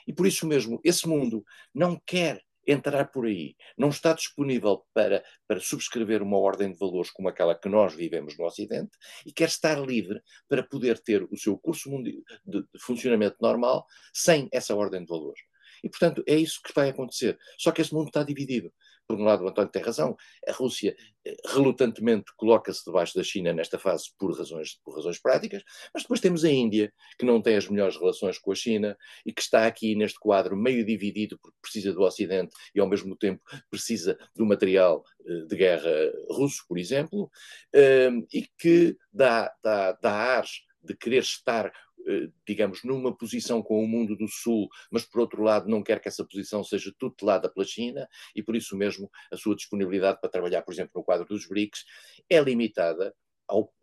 E 0.07 0.13
por 0.13 0.25
isso 0.25 0.47
mesmo, 0.47 0.79
esse 0.83 1.07
mundo 1.07 1.43
não 1.73 1.99
quer 2.05 2.41
entrar 2.65 3.11
por 3.11 3.25
aí, 3.25 3.55
não 3.77 3.89
está 3.89 4.13
disponível 4.13 4.85
para, 4.93 5.23
para 5.47 5.59
subscrever 5.59 6.21
uma 6.21 6.37
ordem 6.37 6.71
de 6.71 6.77
valores 6.77 7.11
como 7.11 7.29
aquela 7.29 7.55
que 7.55 7.69
nós 7.69 7.93
vivemos 7.93 8.37
no 8.37 8.45
Ocidente 8.45 8.91
e 9.25 9.31
quer 9.31 9.47
estar 9.47 9.79
livre 9.79 10.21
para 10.47 10.63
poder 10.63 10.99
ter 10.99 11.23
o 11.23 11.37
seu 11.37 11.57
curso 11.57 11.89
de, 12.01 12.23
de 12.45 12.63
funcionamento 12.79 13.37
normal 13.41 13.85
sem 14.13 14.49
essa 14.51 14.75
ordem 14.75 15.01
de 15.01 15.07
valores. 15.07 15.41
E, 15.83 15.89
portanto, 15.89 16.23
é 16.25 16.35
isso 16.35 16.61
que 16.63 16.73
vai 16.73 16.89
acontecer. 16.89 17.37
Só 17.59 17.71
que 17.71 17.81
esse 17.81 17.93
mundo 17.93 18.07
está 18.07 18.23
dividido 18.23 18.73
por 19.07 19.19
um 19.19 19.23
lado 19.23 19.43
o 19.43 19.47
António 19.47 19.71
tem 19.71 19.81
razão, 19.81 20.15
a 20.47 20.51
Rússia 20.51 20.95
eh, 21.25 21.35
relutantemente 21.47 22.31
coloca-se 22.35 22.83
debaixo 22.85 23.15
da 23.15 23.23
China 23.23 23.53
nesta 23.53 23.77
fase 23.77 24.05
por 24.17 24.35
razões, 24.37 24.79
por 24.83 24.95
razões 24.95 25.19
práticas, 25.19 25.63
mas 25.93 26.03
depois 26.03 26.19
temos 26.19 26.43
a 26.43 26.49
Índia, 26.49 26.91
que 27.17 27.25
não 27.25 27.41
tem 27.41 27.55
as 27.55 27.67
melhores 27.67 27.97
relações 27.97 28.37
com 28.37 28.51
a 28.51 28.55
China 28.55 28.97
e 29.25 29.33
que 29.33 29.41
está 29.41 29.65
aqui 29.67 29.95
neste 29.95 30.19
quadro 30.19 30.55
meio 30.55 30.85
dividido 30.85 31.37
porque 31.39 31.57
precisa 31.61 31.93
do 31.93 32.01
Ocidente 32.01 32.55
e 32.73 32.79
ao 32.79 32.87
mesmo 32.87 33.15
tempo 33.15 33.41
precisa 33.69 34.17
do 34.35 34.45
material 34.45 35.03
eh, 35.25 35.45
de 35.47 35.55
guerra 35.55 36.11
russo, 36.29 36.63
por 36.67 36.77
exemplo, 36.77 37.29
eh, 37.73 38.09
e 38.33 38.47
que 38.57 38.97
dá, 39.11 39.53
dá, 39.63 39.91
dá 39.93 40.11
ares 40.11 40.65
de 40.85 40.95
querer 40.95 41.21
estar 41.21 41.71
eh, 42.07 42.29
digamos, 42.45 42.83
numa 42.83 43.15
posição 43.15 43.63
com 43.63 43.83
o 43.83 43.87
mundo 43.87 44.15
do 44.15 44.27
Sul, 44.27 44.69
mas 44.91 45.03
por 45.03 45.21
outro 45.21 45.41
lado 45.41 45.67
não 45.67 45.81
quer 45.81 45.99
que 45.99 46.07
essa 46.07 46.23
posição 46.23 46.63
seja 46.63 46.93
tutelada 46.99 47.49
pela 47.49 47.65
China 47.65 48.07
e 48.35 48.43
por 48.43 48.55
isso 48.55 48.77
mesmo 48.77 49.09
a 49.31 49.37
sua 49.37 49.55
disponibilidade 49.55 50.21
para 50.21 50.29
trabalhar, 50.29 50.61
por 50.61 50.71
exemplo, 50.71 50.91
no 50.93 51.03
quadro 51.03 51.25
dos 51.25 51.47
BRICS 51.47 51.83
é 52.29 52.39
limitada 52.39 53.15
ao 53.47 53.73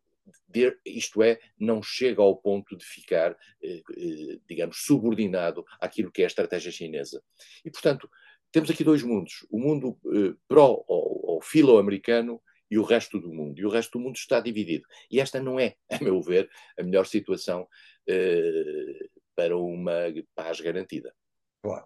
isto 0.87 1.21
é, 1.21 1.41
não 1.59 1.83
chega 1.83 2.23
ao 2.23 2.37
ponto 2.37 2.77
de 2.77 2.85
ficar, 2.85 3.37
eh, 3.61 3.83
eh, 3.97 4.39
digamos, 4.49 4.85
subordinado 4.85 5.65
àquilo 5.81 6.13
que 6.13 6.23
é 6.23 6.25
a 6.25 6.29
estratégia 6.29 6.71
chinesa. 6.71 7.21
E, 7.65 7.71
portanto, 7.73 8.09
temos 8.53 8.71
aqui 8.71 8.85
dois 8.85 9.03
mundos: 9.03 9.45
o 9.51 9.59
mundo 9.59 9.99
pró 10.47 10.85
ou 10.87 11.41
filo-americano 11.43 12.41
e 12.73 12.79
o 12.79 12.83
resto 12.83 13.21
do 13.21 13.31
mundo. 13.31 13.61
E 13.61 13.67
o 13.67 13.69
resto 13.69 13.99
do 13.99 14.03
mundo 14.03 14.17
está 14.17 14.41
dividido. 14.41 14.87
E 15.11 15.21
esta 15.21 15.39
não 15.39 15.61
é, 15.61 15.77
a 15.93 16.03
meu 16.03 16.23
ver, 16.23 16.49
a 16.79 16.83
melhor 16.83 17.05
situação 17.05 17.69
eh, 18.09 19.09
para 19.37 19.55
uma 19.59 19.93
paz 20.35 20.59
garantida. 20.59 21.15
Claro. 21.63 21.85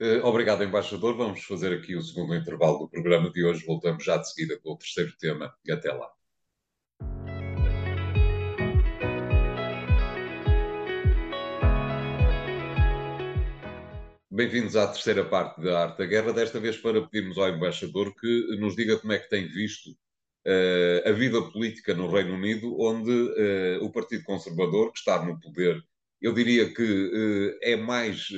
Eh, 0.00 0.20
obrigado, 0.22 0.62
embaixador. 0.62 1.16
Vamos 1.16 1.42
fazer 1.42 1.76
aqui 1.76 1.96
o 1.96 2.02
segundo 2.02 2.36
intervalo 2.36 2.78
do 2.78 2.88
programa 2.88 3.32
de 3.32 3.44
hoje. 3.44 3.66
Voltamos 3.66 4.04
já 4.04 4.16
de 4.16 4.32
seguida 4.32 4.60
com 4.60 4.70
o 4.70 4.78
terceiro 4.78 5.12
tema. 5.18 5.52
Até 5.68 5.92
lá. 5.92 6.08
Bem-vindos 14.30 14.76
à 14.76 14.86
terceira 14.86 15.24
parte 15.24 15.60
da 15.60 15.82
Arte 15.82 15.98
da 15.98 16.06
Guerra, 16.06 16.32
desta 16.32 16.60
vez 16.60 16.76
para 16.78 17.06
pedirmos 17.06 17.36
ao 17.36 17.48
embaixador 17.48 18.14
que 18.14 18.56
nos 18.58 18.76
diga 18.76 18.98
como 18.98 19.12
é 19.12 19.18
que 19.18 19.28
tem 19.28 19.46
visto 19.46 19.90
uh, 20.46 21.08
a 21.08 21.12
vida 21.12 21.40
política 21.50 21.94
no 21.94 22.10
Reino 22.10 22.34
Unido, 22.34 22.76
onde 22.80 23.10
uh, 23.10 23.84
o 23.84 23.90
Partido 23.90 24.24
Conservador, 24.24 24.92
que 24.92 24.98
está 24.98 25.24
no 25.24 25.38
poder, 25.40 25.82
eu 26.20 26.32
diria 26.32 26.72
que 26.72 26.82
uh, 26.82 27.58
é 27.62 27.76
mais 27.76 28.28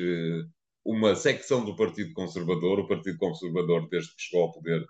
uma 0.84 1.14
secção 1.14 1.64
do 1.64 1.76
Partido 1.76 2.12
Conservador, 2.12 2.80
o 2.80 2.88
Partido 2.88 3.18
Conservador, 3.18 3.88
desde 3.88 4.14
que 4.14 4.22
chegou 4.22 4.42
ao 4.42 4.52
poder, 4.52 4.86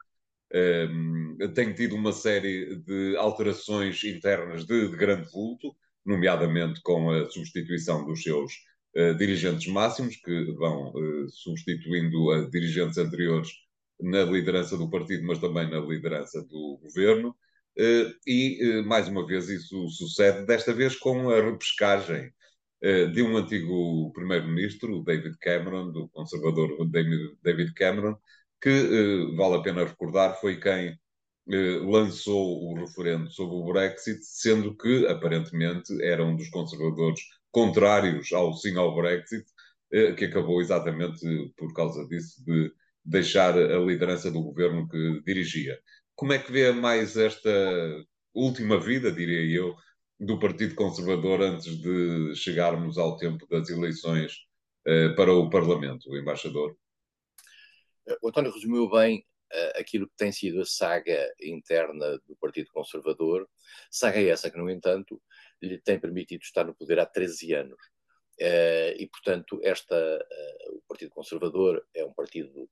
tem 1.53 1.72
tido 1.72 1.96
uma 1.96 2.12
série 2.12 2.77
de 2.77 3.16
alterações 3.16 4.05
internas 4.05 4.64
de, 4.64 4.88
de 4.88 4.96
grande 4.96 5.29
vulto, 5.33 5.74
nomeadamente 6.07 6.81
com 6.83 7.11
a 7.11 7.29
substituição 7.29 8.05
dos 8.05 8.22
seus 8.22 8.53
dirigentes 9.18 9.66
máximos, 9.66 10.16
que 10.16 10.53
vão 10.53 10.92
substituindo 11.29 12.31
a 12.31 12.48
dirigentes 12.50 12.98
anteriores 12.98 13.48
na 14.01 14.23
liderança 14.23 14.77
do 14.77 14.91
partido, 14.91 15.27
mas 15.27 15.39
também 15.39 15.71
na 15.71 15.81
liderança 15.81 16.43
do 16.43 16.79
governo. 16.83 17.31
Uh, 17.79 18.15
e, 18.27 18.83
mais 18.87 19.09
uma 19.09 19.27
vez, 19.27 19.49
isso 19.49 19.89
sucede, 19.89 20.47
desta 20.47 20.73
vez 20.73 20.97
com 20.97 21.31
a 21.31 21.41
repescagem 21.41 22.33
de 23.15 23.23
um 23.23 23.35
antigo 23.39 24.13
primeiro-ministro, 24.13 25.03
David 25.03 25.39
Cameron, 25.41 25.91
do 25.91 26.07
conservador 26.11 26.77
David 27.43 27.73
Cameron, 27.73 28.15
que, 28.61 29.27
vale 29.39 29.55
a 29.55 29.63
pena 29.63 29.85
recordar, 29.85 30.39
foi 30.39 30.61
quem 30.61 30.95
lançou 31.47 32.63
o 32.63 32.75
referendo 32.75 33.31
sobre 33.31 33.55
o 33.57 33.73
Brexit, 33.73 34.21
sendo 34.23 34.77
que, 34.77 35.07
aparentemente, 35.07 35.95
era 36.03 36.23
um 36.23 36.37
dos 36.37 36.51
conservadores 36.51 37.21
contrários 37.51 38.33
ao 38.33 38.53
sim 38.53 38.77
ao 38.77 38.95
Brexit, 38.95 39.47
eh, 39.93 40.13
que 40.13 40.25
acabou 40.25 40.61
exatamente 40.61 41.25
por 41.57 41.73
causa 41.73 42.05
disso 42.09 42.45
de 42.45 42.73
deixar 43.05 43.57
a 43.59 43.79
liderança 43.79 44.31
do 44.31 44.43
governo 44.43 44.88
que 44.88 45.21
dirigia. 45.25 45.79
Como 46.14 46.33
é 46.33 46.38
que 46.38 46.53
vê 46.53 46.73
mais 46.73 47.17
esta 47.17 47.51
última 48.33 48.81
vida, 48.81 49.12
diria 49.12 49.61
eu, 49.61 49.75
do 50.19 50.38
Partido 50.38 50.75
Conservador 50.75 51.43
antes 51.43 51.77
de 51.77 52.35
chegarmos 52.37 52.97
ao 52.99 53.17
tempo 53.17 53.47
das 53.49 53.69
eleições 53.69 54.33
eh, 54.87 55.11
para 55.11 55.33
o 55.33 55.51
Parlamento, 55.51 56.09
o 56.09 56.17
embaixador? 56.17 56.77
O 58.23 58.29
António 58.29 58.53
resumiu 58.53 58.88
bem 58.90 59.25
uh, 59.53 59.81
aquilo 59.81 60.07
que 60.07 60.17
tem 60.17 60.31
sido 60.31 60.61
a 60.61 60.64
saga 60.64 61.33
interna 61.40 62.19
do 62.27 62.37
Partido 62.37 62.71
Conservador, 62.71 63.49
saga 63.90 64.21
essa 64.21 64.51
que, 64.51 64.59
no 64.59 64.71
entanto, 64.71 65.21
lhe 65.62 65.79
tem 65.79 65.99
permitido 65.99 66.43
estar 66.43 66.64
no 66.64 66.75
poder 66.75 66.99
há 66.99 67.07
13 67.07 67.55
anos. 67.55 67.81
Uh, 68.40 68.93
e, 68.99 69.09
portanto, 69.11 69.61
esta, 69.62 69.97
uh, 69.97 70.77
o 70.77 70.83
Partido 70.88 71.11
Conservador 71.11 71.85
é 71.95 72.05
um 72.05 72.12
partido 72.12 72.69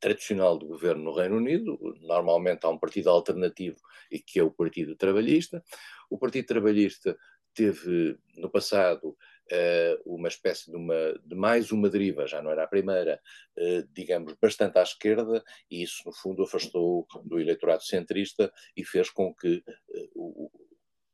tradicional 0.00 0.58
do 0.58 0.66
governo 0.66 1.04
no 1.04 1.14
Reino 1.14 1.36
Unido. 1.36 1.78
Normalmente 2.00 2.64
há 2.64 2.68
um 2.68 2.78
partido 2.78 3.10
alternativo 3.10 3.78
e 4.10 4.18
que 4.18 4.38
é 4.38 4.42
o 4.42 4.50
Partido 4.50 4.96
Trabalhista. 4.96 5.62
O 6.10 6.18
Partido 6.18 6.46
Trabalhista 6.46 7.16
teve 7.54 8.16
no 8.36 8.48
passado 8.48 9.08
uh, 9.08 10.14
uma 10.14 10.28
espécie 10.28 10.70
de, 10.70 10.76
uma, 10.76 11.18
de 11.24 11.34
mais 11.34 11.72
uma 11.72 11.90
deriva, 11.90 12.26
já 12.26 12.40
não 12.40 12.52
era 12.52 12.64
a 12.64 12.68
primeira, 12.68 13.20
uh, 13.58 13.88
digamos, 13.92 14.34
bastante 14.40 14.78
à 14.78 14.82
esquerda, 14.82 15.42
e 15.70 15.82
isso, 15.82 16.02
no 16.06 16.12
fundo, 16.12 16.44
afastou 16.44 17.06
do 17.24 17.40
eleitorado 17.40 17.82
centrista 17.82 18.52
e 18.76 18.84
fez 18.84 19.10
com 19.10 19.34
que 19.34 19.56
uh, 19.56 20.10
o 20.14 20.50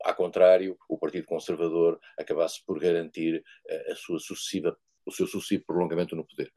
ao 0.04 0.14
contrário, 0.14 0.76
o 0.86 0.98
Partido 0.98 1.26
Conservador 1.26 1.98
acabasse 2.18 2.62
por 2.66 2.78
garantir 2.78 3.42
a 3.90 3.94
sua 3.94 4.18
sucessiva, 4.20 4.76
o 5.06 5.10
seu 5.10 5.26
sucessivo 5.26 5.64
prolongamento 5.66 6.14
no 6.14 6.26
poder. 6.26 6.52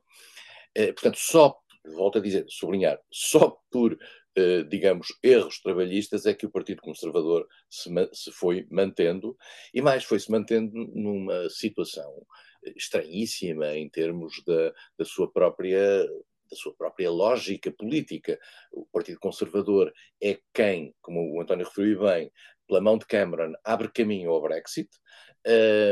Portanto, 0.94 1.18
só, 1.18 1.58
volto 1.98 2.20
a 2.20 2.22
dizer, 2.22 2.46
sublinhar, 2.48 3.00
só 3.12 3.58
por, 3.72 3.94
uh, 3.94 4.64
digamos, 4.70 5.08
erros 5.24 5.60
trabalhistas 5.60 6.26
é 6.26 6.34
que 6.34 6.46
o 6.46 6.52
Partido 6.52 6.82
Conservador 6.82 7.48
se, 7.70 7.90
se 8.14 8.32
foi 8.32 8.68
mantendo, 8.72 9.36
e 9.74 9.82
mais, 9.82 10.04
foi-se 10.04 10.32
mantendo 10.32 10.74
numa 10.94 11.50
situação 11.50 12.12
estranhíssima 12.76 13.76
em 13.76 13.90
termos 13.90 14.44
da, 14.46 14.74
da 14.98 15.06
sua 15.06 15.32
própria 15.32 16.08
da 16.50 16.56
sua 16.56 16.74
própria 16.74 17.12
lógica 17.12 17.70
política. 17.72 18.40
O 18.72 18.86
Partido 18.86 19.20
Conservador 19.20 19.92
é 20.24 20.40
quem, 20.54 20.96
como 21.02 21.36
o 21.36 21.42
António 21.42 21.66
referiu 21.66 22.00
bem, 22.00 22.32
pela 22.68 22.82
mão 22.82 22.98
de 22.98 23.06
Cameron, 23.06 23.54
abre 23.64 23.90
caminho 23.90 24.32
ao 24.32 24.42
Brexit, 24.42 24.90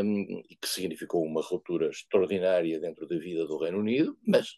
um, 0.03 0.41
que 0.61 0.67
significou 0.67 1.23
uma 1.23 1.41
ruptura 1.41 1.89
extraordinária 1.89 2.79
dentro 2.79 3.07
da 3.07 3.17
vida 3.17 3.45
do 3.45 3.57
Reino 3.57 3.79
Unido, 3.79 4.17
mas 4.25 4.57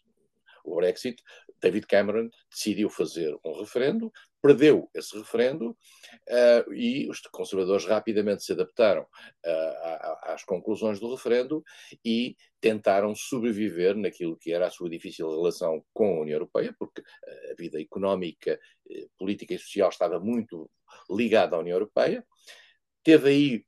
o 0.72 0.76
Brexit, 0.76 1.22
David 1.60 1.86
Cameron 1.86 2.28
decidiu 2.50 2.88
fazer 2.88 3.36
um 3.44 3.58
referendo, 3.58 4.12
perdeu 4.40 4.88
esse 4.94 5.16
referendo 5.16 5.70
uh, 5.70 6.72
e 6.72 7.08
os 7.08 7.20
conservadores 7.32 7.84
rapidamente 7.84 8.44
se 8.44 8.52
adaptaram 8.52 9.02
uh, 9.02 10.16
às 10.22 10.44
conclusões 10.44 11.00
do 11.00 11.10
referendo 11.10 11.64
e 12.04 12.36
tentaram 12.60 13.14
sobreviver 13.14 13.96
naquilo 13.96 14.36
que 14.36 14.52
era 14.52 14.66
a 14.66 14.70
sua 14.70 14.88
difícil 14.88 15.28
relação 15.28 15.84
com 15.92 16.18
a 16.18 16.20
União 16.22 16.36
Europeia, 16.36 16.74
porque 16.78 17.02
a 17.50 17.54
vida 17.56 17.80
económica, 17.80 18.58
eh, 18.90 19.06
política 19.16 19.54
e 19.54 19.58
social 19.58 19.88
estava 19.90 20.18
muito 20.18 20.68
ligada 21.08 21.54
à 21.54 21.60
União 21.60 21.76
Europeia. 21.76 22.24
Teve 23.04 23.28
aí, 23.28 23.64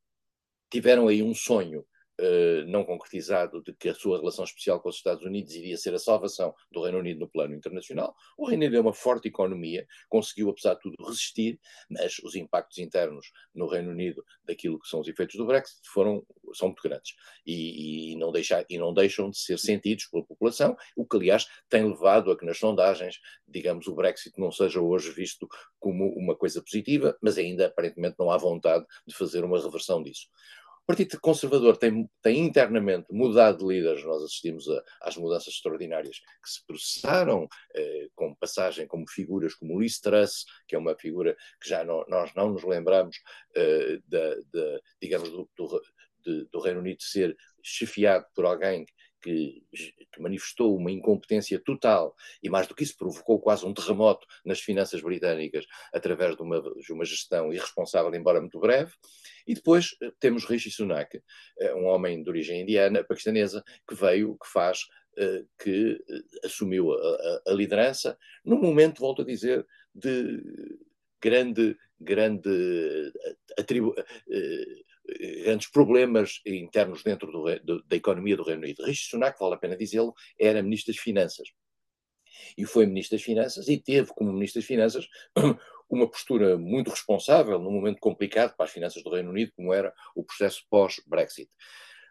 tiveram 0.69 1.07
aí 1.07 1.23
um 1.23 1.35
sonho 1.35 1.87
uh, 2.21 2.67
não 2.67 2.85
concretizado 2.85 3.63
de 3.63 3.73
que 3.73 3.89
a 3.89 3.95
sua 3.95 4.19
relação 4.19 4.45
especial 4.45 4.81
com 4.81 4.89
os 4.89 4.97
Estados 4.97 5.25
Unidos 5.25 5.55
iria 5.55 5.77
ser 5.77 5.95
a 5.95 5.99
salvação 5.99 6.55
do 6.71 6.83
Reino 6.83 6.99
Unido 6.99 7.21
no 7.21 7.29
plano 7.29 7.55
internacional. 7.55 8.15
O 8.37 8.47
Reino 8.47 8.65
Unido 8.65 8.77
é 8.77 8.81
uma 8.81 8.93
forte 8.93 9.29
economia, 9.29 9.87
conseguiu, 10.09 10.51
apesar 10.51 10.75
de 10.75 10.81
tudo, 10.81 10.97
resistir, 11.05 11.59
mas 11.89 12.19
os 12.19 12.35
impactos 12.35 12.79
internos 12.79 13.27
no 13.55 13.67
Reino 13.67 13.91
Unido 13.91 14.23
daquilo 14.45 14.79
que 14.79 14.89
são 14.89 15.01
os 15.01 15.09
efeitos 15.09 15.37
do 15.37 15.47
Brexit 15.47 15.81
foram, 15.93 16.25
são 16.55 16.69
muito 16.69 16.83
grandes 16.83 17.15
e, 17.47 18.13
e, 18.13 18.17
não 18.17 18.31
deixar, 18.31 18.65
e 18.69 18.79
não 18.79 18.93
deixam 18.93 19.31
de 19.31 19.39
ser 19.39 19.59
sentidos 19.59 20.07
pela 20.07 20.25
população, 20.25 20.77
o 20.97 21.07
que, 21.07 21.17
aliás, 21.17 21.47
tem 21.69 21.85
levado 21.85 22.31
a 22.31 22.39
que 22.39 22.45
nas 22.45 22.59
sondagens, 22.59 23.19
digamos, 23.49 23.87
o 23.87 23.95
Brexit 23.95 24.39
não 24.39 24.53
seja 24.53 24.81
hoje 24.81 25.11
visto 25.11 25.49
como 25.79 26.07
uma 26.15 26.37
coisa 26.37 26.63
positiva, 26.63 27.17
mas 27.23 27.39
ainda 27.39 27.67
aparentemente 27.67 28.17
não 28.19 28.31
há 28.31 28.37
vontade 28.37 28.85
de 29.07 29.15
fazer 29.15 29.45
uma 29.45 29.61
reversão 29.61 30.03
disso. 30.03 30.29
Partido 30.91 31.21
Conservador 31.21 31.77
tem, 31.77 32.11
tem 32.21 32.41
internamente 32.41 33.07
mudado 33.13 33.59
de 33.59 33.65
líderes, 33.65 34.05
nós 34.05 34.25
assistimos 34.25 34.69
a, 34.69 34.83
às 35.03 35.17
mudanças 35.17 35.55
extraordinárias 35.55 36.19
que 36.19 36.51
se 36.51 36.67
processaram, 36.67 37.47
eh, 37.77 38.09
com 38.13 38.35
passagem 38.35 38.89
como 38.89 39.09
figuras 39.09 39.55
como 39.55 39.79
Liz 39.81 40.01
Truss, 40.01 40.45
que 40.67 40.75
é 40.75 40.79
uma 40.79 40.97
figura 40.97 41.37
que 41.63 41.69
já 41.69 41.85
não, 41.85 42.05
nós 42.09 42.35
não 42.35 42.51
nos 42.51 42.65
lembramos, 42.65 43.17
eh, 43.55 44.01
digamos, 45.01 45.31
do, 45.31 45.49
do, 45.57 45.81
do 46.51 46.61
Reino 46.61 46.81
Unido 46.81 47.01
ser 47.01 47.37
chefiado 47.63 48.27
por 48.35 48.45
alguém 48.45 48.85
que, 49.21 49.63
que, 49.73 50.21
manifestou 50.21 50.77
uma 50.77 50.91
incompetência 50.91 51.59
total 51.59 52.15
e, 52.43 52.49
mais 52.49 52.67
do 52.67 52.75
que 52.75 52.83
isso, 52.83 52.97
provocou 52.97 53.41
quase 53.41 53.65
um 53.65 53.73
terremoto 53.73 54.27
nas 54.45 54.61
finanças 54.61 55.01
britânicas 55.01 55.67
através 55.93 56.37
de 56.37 56.43
uma, 56.43 56.61
de 56.61 56.93
uma 56.93 57.05
gestão 57.05 57.53
irresponsável, 57.53 58.15
embora 58.15 58.41
muito 58.41 58.59
breve. 58.59 58.93
E 59.47 59.55
depois 59.55 59.97
eh, 60.03 60.13
temos 60.19 60.45
Rishi 60.45 60.71
Sunak, 60.71 61.21
eh, 61.59 61.75
um 61.75 61.87
homem 61.87 62.23
de 62.23 62.29
origem 62.29 62.63
indiana, 62.63 63.05
paquistanesa, 63.05 63.65
que 63.89 63.95
veio, 63.95 64.37
que 64.39 64.49
faz, 64.49 64.87
eh, 65.17 65.45
que 65.59 65.99
assumiu 66.45 66.93
a, 66.93 66.97
a, 66.97 67.43
a 67.49 67.53
liderança 67.53 68.19
num 68.45 68.61
momento, 68.61 69.01
volto 69.01 69.23
a 69.23 69.25
dizer, 69.25 69.67
de 69.95 70.43
grande, 71.21 71.77
grande 72.01 73.13
atribu 73.59 73.95
grandes 75.45 75.69
problemas 75.71 76.41
internos 76.47 77.03
dentro 77.03 77.31
do, 77.31 77.59
do, 77.61 77.83
da 77.85 77.97
economia 77.97 78.37
do 78.37 78.43
Reino 78.43 78.63
Unido. 78.63 78.85
Rishi 78.85 79.09
Sunak, 79.09 79.39
vale 79.39 79.55
a 79.55 79.59
pena 79.59 79.77
dizê-lo, 79.77 80.15
era 80.39 80.63
Ministro 80.63 80.93
das 80.93 81.01
Finanças. 81.01 81.49
E 82.57 82.65
foi 82.65 82.87
Ministro 82.87 83.17
das 83.17 83.25
Finanças 83.25 83.69
e 83.69 83.79
teve 83.79 84.13
como 84.15 84.33
Ministro 84.33 84.61
das 84.61 84.67
Finanças 84.67 85.07
uma 85.89 86.09
postura 86.09 86.57
muito 86.57 86.91
responsável 86.91 87.59
num 87.59 87.73
momento 87.73 87.99
complicado 88.01 88.55
para 88.57 88.67
as 88.67 88.73
finanças 88.73 89.03
do 89.03 89.11
Reino 89.11 89.31
Unido, 89.31 89.53
como 89.57 89.75
era 89.75 89.93
o 90.15 90.25
processo 90.25 90.65
pós-Brexit. 90.71 91.51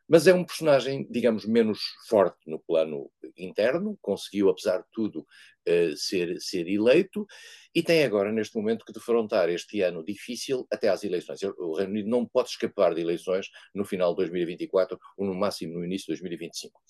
Mas 0.09 0.25
é 0.25 0.33
um 0.33 0.43
personagem, 0.43 1.07
digamos, 1.09 1.45
menos 1.45 1.79
forte 2.07 2.39
no 2.47 2.59
plano 2.59 3.11
interno, 3.37 3.97
conseguiu, 4.01 4.49
apesar 4.49 4.79
de 4.79 4.87
tudo, 4.91 5.19
uh, 5.19 5.95
ser, 5.95 6.41
ser 6.41 6.67
eleito 6.67 7.27
e 7.75 7.83
tem 7.83 8.03
agora, 8.03 8.31
neste 8.31 8.57
momento, 8.57 8.83
que 8.83 8.91
defrontar 8.91 9.49
este 9.49 9.81
ano 9.81 10.03
difícil 10.03 10.65
até 10.71 10.89
às 10.89 11.03
eleições. 11.03 11.41
O 11.43 11.75
Reino 11.75 11.91
Unido 11.91 12.09
não 12.09 12.25
pode 12.25 12.49
escapar 12.49 12.95
de 12.95 13.01
eleições 13.01 13.47
no 13.75 13.85
final 13.85 14.11
de 14.11 14.17
2024 14.17 14.97
ou 15.15 15.27
no 15.27 15.35
máximo 15.35 15.75
no 15.75 15.85
início 15.85 16.05
de 16.05 16.19
2025. 16.19 16.81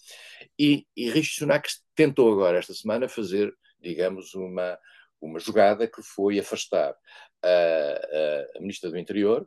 E, 0.58 0.88
e 0.96 1.10
Rishi 1.10 1.40
Sunak 1.40 1.70
tentou 1.94 2.32
agora, 2.32 2.58
esta 2.58 2.74
semana, 2.74 3.10
fazer, 3.10 3.54
digamos, 3.82 4.34
uma, 4.34 4.80
uma 5.20 5.40
jogada 5.40 5.88
que 5.88 6.02
foi 6.02 6.40
afastar 6.40 6.96
a, 7.44 7.48
a, 7.48 8.58
a 8.58 8.62
Ministra 8.62 8.90
do 8.90 8.98
Interior, 8.98 9.46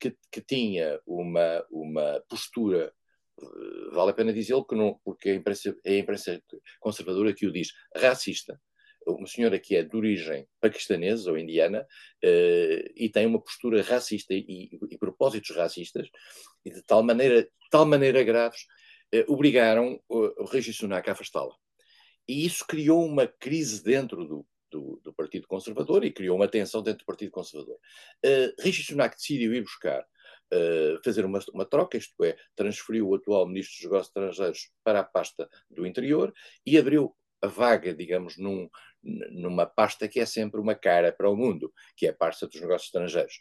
que, 0.00 0.16
que, 0.30 0.40
tinha 0.40 1.00
uma, 1.06 1.64
uma 1.70 2.22
postura 2.28 2.92
vale 3.92 4.10
a 4.10 4.14
pena 4.14 4.32
dizê-lo 4.32 4.66
porque 5.04 5.30
a 5.30 5.34
imprensa, 5.34 5.76
é 5.84 5.94
a 5.94 5.98
imprensa 5.98 6.42
conservadora 6.80 7.34
que 7.34 7.46
o 7.46 7.52
diz, 7.52 7.72
racista. 7.94 8.60
Uma 9.06 9.26
senhora 9.26 9.58
que 9.58 9.74
é 9.74 9.82
de 9.82 9.96
origem 9.96 10.46
paquistanesa 10.60 11.30
ou 11.30 11.38
indiana 11.38 11.86
uh, 12.22 12.92
e 12.94 13.08
tem 13.10 13.26
uma 13.26 13.40
postura 13.40 13.80
racista 13.82 14.34
e, 14.34 14.68
e, 14.90 14.98
propósitos 14.98 15.56
racistas, 15.56 16.08
e 16.64 16.70
de 16.70 16.82
tal 16.82 17.02
maneira, 17.02 17.48
tal 17.70 17.86
maneira 17.86 18.22
graves, 18.22 18.62
uh, 19.14 19.32
obrigaram 19.32 19.98
o 20.08 20.44
Rishi 20.44 20.74
Sunak 20.74 21.08
a 21.08 21.12
afastá-la. 21.12 21.54
E 22.28 22.44
isso 22.44 22.66
criou 22.66 23.02
uma 23.02 23.26
crise 23.26 23.82
dentro 23.82 24.26
do, 24.26 24.46
do, 24.70 25.00
do, 25.02 25.12
Partido 25.12 25.46
Conservador 25.46 26.04
e 26.04 26.12
criou 26.12 26.36
uma 26.36 26.48
tensão 26.48 26.82
dentro 26.82 27.00
do 27.00 27.06
Partido 27.06 27.30
Conservador. 27.30 27.78
Uh, 28.24 28.62
Rishi 28.62 28.82
Sunak 28.82 29.16
decidiu 29.16 29.54
ir 29.54 29.62
buscar 29.62 30.02
uh, 30.02 31.02
fazer 31.04 31.24
uma, 31.24 31.40
uma, 31.52 31.64
troca, 31.64 31.96
isto 31.96 32.24
é, 32.24 32.36
transferiu 32.54 33.08
o 33.08 33.14
atual 33.14 33.46
Ministro 33.46 33.74
dos 33.74 33.84
Negócios 33.84 34.08
Estrangeiros 34.08 34.70
para 34.84 35.00
a 35.00 35.04
pasta 35.04 35.48
do 35.70 35.86
interior 35.86 36.32
e 36.64 36.78
abriu 36.78 37.14
a 37.40 37.46
vaga, 37.46 37.94
digamos, 37.94 38.36
num, 38.36 38.68
numa 39.02 39.66
pasta 39.66 40.08
que 40.08 40.20
é 40.20 40.26
sempre 40.26 40.60
uma 40.60 40.74
cara 40.74 41.12
para 41.12 41.30
o 41.30 41.36
mundo, 41.36 41.72
que 41.96 42.06
é 42.06 42.10
a 42.10 42.14
pasta 42.14 42.46
dos 42.46 42.60
negócios 42.60 42.88
estrangeiros. 42.88 43.40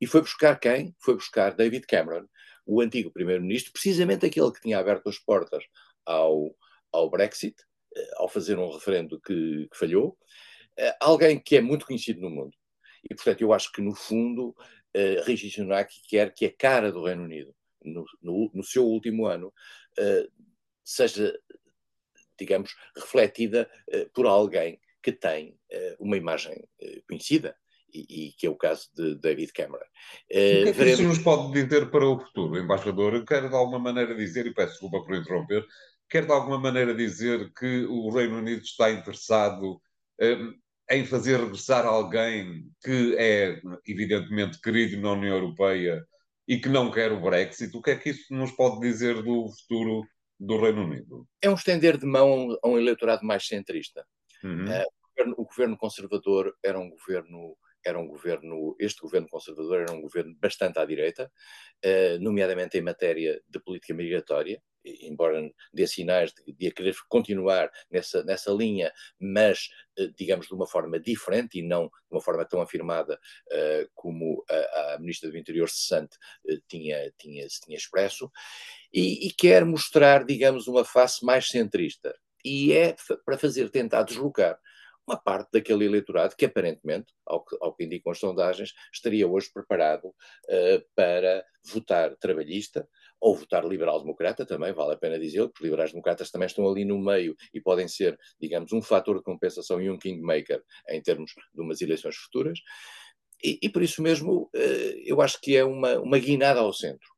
E 0.00 0.06
foi 0.06 0.20
buscar 0.20 0.58
quem? 0.58 0.94
Foi 1.00 1.14
buscar 1.14 1.54
David 1.54 1.86
Cameron, 1.86 2.26
o 2.66 2.80
antigo 2.80 3.10
primeiro-ministro, 3.10 3.72
precisamente 3.72 4.26
aquele 4.26 4.52
que 4.52 4.60
tinha 4.60 4.78
aberto 4.78 5.08
as 5.08 5.18
portas 5.18 5.64
ao, 6.04 6.54
ao 6.92 7.10
Brexit, 7.10 7.56
eh, 7.96 8.10
ao 8.16 8.28
fazer 8.28 8.58
um 8.58 8.70
referendo 8.70 9.20
que, 9.20 9.66
que 9.70 9.78
falhou, 9.78 10.16
alguém 11.00 11.38
que 11.38 11.56
é 11.56 11.60
muito 11.60 11.86
conhecido 11.86 12.20
no 12.20 12.30
mundo. 12.30 12.56
E, 13.08 13.14
portanto, 13.14 13.40
eu 13.40 13.52
acho 13.52 13.72
que, 13.72 13.80
no 13.80 13.94
fundo, 13.94 14.48
uh, 14.48 15.22
Rishi 15.24 15.50
Sunak 15.50 15.92
quer 16.08 16.32
que 16.32 16.46
a 16.46 16.52
cara 16.52 16.92
do 16.92 17.04
Reino 17.04 17.24
Unido, 17.24 17.54
no, 17.82 18.04
no, 18.22 18.50
no 18.54 18.62
seu 18.62 18.84
último 18.84 19.26
ano, 19.26 19.52
uh, 19.98 20.46
seja, 20.84 21.38
digamos, 22.38 22.74
refletida 22.96 23.70
uh, 23.88 24.10
por 24.12 24.26
alguém 24.26 24.80
que 25.02 25.12
tem 25.12 25.56
uma 26.00 26.16
imagem 26.16 26.62
conhecida. 27.06 27.56
E, 27.94 28.26
e, 28.26 28.32
que 28.32 28.46
é 28.46 28.50
o 28.50 28.56
caso 28.56 28.90
de 28.94 29.14
David 29.14 29.50
Cameron. 29.52 29.78
o 29.78 30.28
que 30.28 30.36
é 30.36 30.64
que 30.64 30.72
veremos... 30.72 31.00
isso 31.00 31.08
nos 31.08 31.18
pode 31.20 31.52
dizer 31.52 31.90
para 31.90 32.06
o 32.06 32.20
futuro, 32.20 32.58
embaixador? 32.58 33.24
Quero 33.24 33.48
de 33.48 33.54
alguma 33.54 33.78
maneira 33.78 34.14
dizer, 34.14 34.44
e 34.44 34.52
peço 34.52 34.72
desculpa 34.72 35.02
por 35.02 35.16
interromper, 35.16 35.64
quer 36.06 36.26
de 36.26 36.32
alguma 36.32 36.58
maneira 36.58 36.94
dizer 36.94 37.50
que 37.54 37.86
o 37.86 38.10
Reino 38.10 38.36
Unido 38.36 38.60
está 38.60 38.90
interessado 38.90 39.80
em 40.90 41.04
fazer 41.04 41.38
regressar 41.38 41.84
alguém 41.84 42.64
que 42.82 43.14
é 43.18 43.60
evidentemente 43.86 44.60
querido 44.60 45.00
na 45.00 45.12
União 45.12 45.36
Europeia 45.36 46.04
e 46.46 46.58
que 46.58 46.68
não 46.68 46.90
quer 46.90 47.12
o 47.12 47.20
Brexit, 47.20 47.76
o 47.76 47.82
que 47.82 47.90
é 47.90 47.96
que 47.96 48.10
isso 48.10 48.32
nos 48.32 48.52
pode 48.52 48.80
dizer 48.80 49.22
do 49.22 49.50
futuro 49.50 50.02
do 50.40 50.58
Reino 50.58 50.84
Unido? 50.84 51.26
É 51.42 51.50
um 51.50 51.54
estender 51.54 51.98
de 51.98 52.06
mão 52.06 52.56
a 52.62 52.68
um 52.68 52.78
eleitorado 52.78 53.24
mais 53.24 53.46
centrista. 53.46 54.06
Uhum. 54.42 54.64
Uh, 54.64 54.86
o, 54.86 55.08
governo, 55.10 55.34
o, 55.36 55.44
governo, 55.44 55.76
conservador 55.76 56.54
era 56.64 56.78
um 56.78 56.88
governo 56.88 57.56
era 57.84 57.98
um 57.98 58.06
governo, 58.06 58.76
este 58.78 59.00
governo 59.00 59.28
conservador 59.28 59.82
era 59.82 59.92
um 59.92 60.02
governo 60.02 60.34
bastante 60.38 60.78
à 60.78 60.84
direita, 60.84 61.30
uh, 61.84 62.18
nomeadamente 62.20 62.76
em 62.76 62.82
matéria 62.82 63.40
de 63.48 63.60
política 63.60 63.94
migratória, 63.94 64.60
embora 65.02 65.50
dê 65.72 65.86
sinais 65.86 66.32
de, 66.32 66.52
de 66.52 66.70
querer 66.70 66.94
continuar 67.08 67.70
nessa, 67.90 68.22
nessa 68.24 68.50
linha, 68.50 68.92
mas, 69.18 69.68
uh, 69.98 70.12
digamos, 70.16 70.46
de 70.46 70.54
uma 70.54 70.66
forma 70.66 70.98
diferente 70.98 71.58
e 71.58 71.62
não 71.62 71.86
de 71.86 71.92
uma 72.10 72.20
forma 72.20 72.44
tão 72.44 72.60
afirmada 72.60 73.14
uh, 73.14 73.90
como 73.94 74.44
a, 74.48 74.94
a, 74.94 74.98
Ministra 74.98 75.30
do 75.30 75.38
Interior 75.38 75.68
cessante 75.68 76.16
tinha, 76.68 77.12
tinha, 77.18 77.46
tinha 77.46 77.76
expresso, 77.76 78.30
e, 78.92 79.26
e 79.26 79.32
quer 79.32 79.64
mostrar, 79.64 80.24
digamos, 80.24 80.66
uma 80.66 80.84
face 80.84 81.24
mais 81.24 81.48
centrista. 81.48 82.14
E 82.44 82.72
é 82.72 82.94
para 83.24 83.36
fazer 83.36 83.68
tentar 83.70 84.04
deslocar 84.04 84.58
uma 85.08 85.16
parte 85.16 85.50
daquele 85.52 85.86
eleitorado 85.86 86.36
que 86.36 86.44
aparentemente, 86.44 87.14
ao 87.24 87.42
que, 87.42 87.56
ao 87.60 87.74
que 87.74 87.84
indicam 87.84 88.12
as 88.12 88.18
sondagens, 88.18 88.74
estaria 88.92 89.26
hoje 89.26 89.50
preparado 89.52 90.08
uh, 90.08 90.84
para 90.94 91.44
votar 91.64 92.14
trabalhista 92.16 92.86
ou 93.20 93.34
votar 93.34 93.64
liberal-democrata, 93.66 94.46
também 94.46 94.72
vale 94.72 94.94
a 94.94 94.96
pena 94.96 95.18
dizer, 95.18 95.40
porque 95.48 95.62
os 95.62 95.64
liberais-democratas 95.64 96.30
também 96.30 96.46
estão 96.46 96.68
ali 96.68 96.84
no 96.84 96.98
meio 96.98 97.34
e 97.52 97.60
podem 97.60 97.88
ser, 97.88 98.18
digamos, 98.40 98.72
um 98.72 98.80
fator 98.80 99.16
de 99.16 99.24
compensação 99.24 99.80
e 99.80 99.90
um 99.90 99.98
kingmaker 99.98 100.62
em 100.88 101.02
termos 101.02 101.32
de 101.54 101.60
umas 101.60 101.80
eleições 101.80 102.16
futuras. 102.16 102.58
E, 103.42 103.58
e 103.62 103.68
por 103.68 103.82
isso 103.82 104.02
mesmo, 104.02 104.50
uh, 104.54 105.02
eu 105.04 105.20
acho 105.20 105.40
que 105.40 105.56
é 105.56 105.64
uma, 105.64 105.98
uma 105.98 106.18
guinada 106.18 106.60
ao 106.60 106.72
centro. 106.72 107.08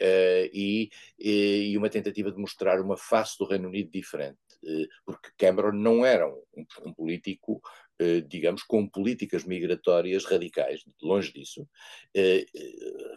Uh, 0.00 0.44
e, 0.52 0.90
e, 1.18 1.78
uma 1.78 1.88
tentativa 1.88 2.30
de 2.30 2.36
mostrar 2.36 2.82
uma 2.82 2.98
face 2.98 3.38
do 3.38 3.46
Reino 3.46 3.68
Unido 3.68 3.90
diferente, 3.90 4.36
uh, 4.62 4.86
porque 5.06 5.30
Cameron 5.38 5.72
não 5.72 6.04
era 6.04 6.28
um, 6.28 6.66
um 6.84 6.92
político, 6.92 7.62
digamos, 8.28 8.62
com 8.62 8.88
políticas 8.88 9.44
migratórias 9.44 10.24
radicais, 10.24 10.84
longe 11.02 11.32
disso. 11.32 11.66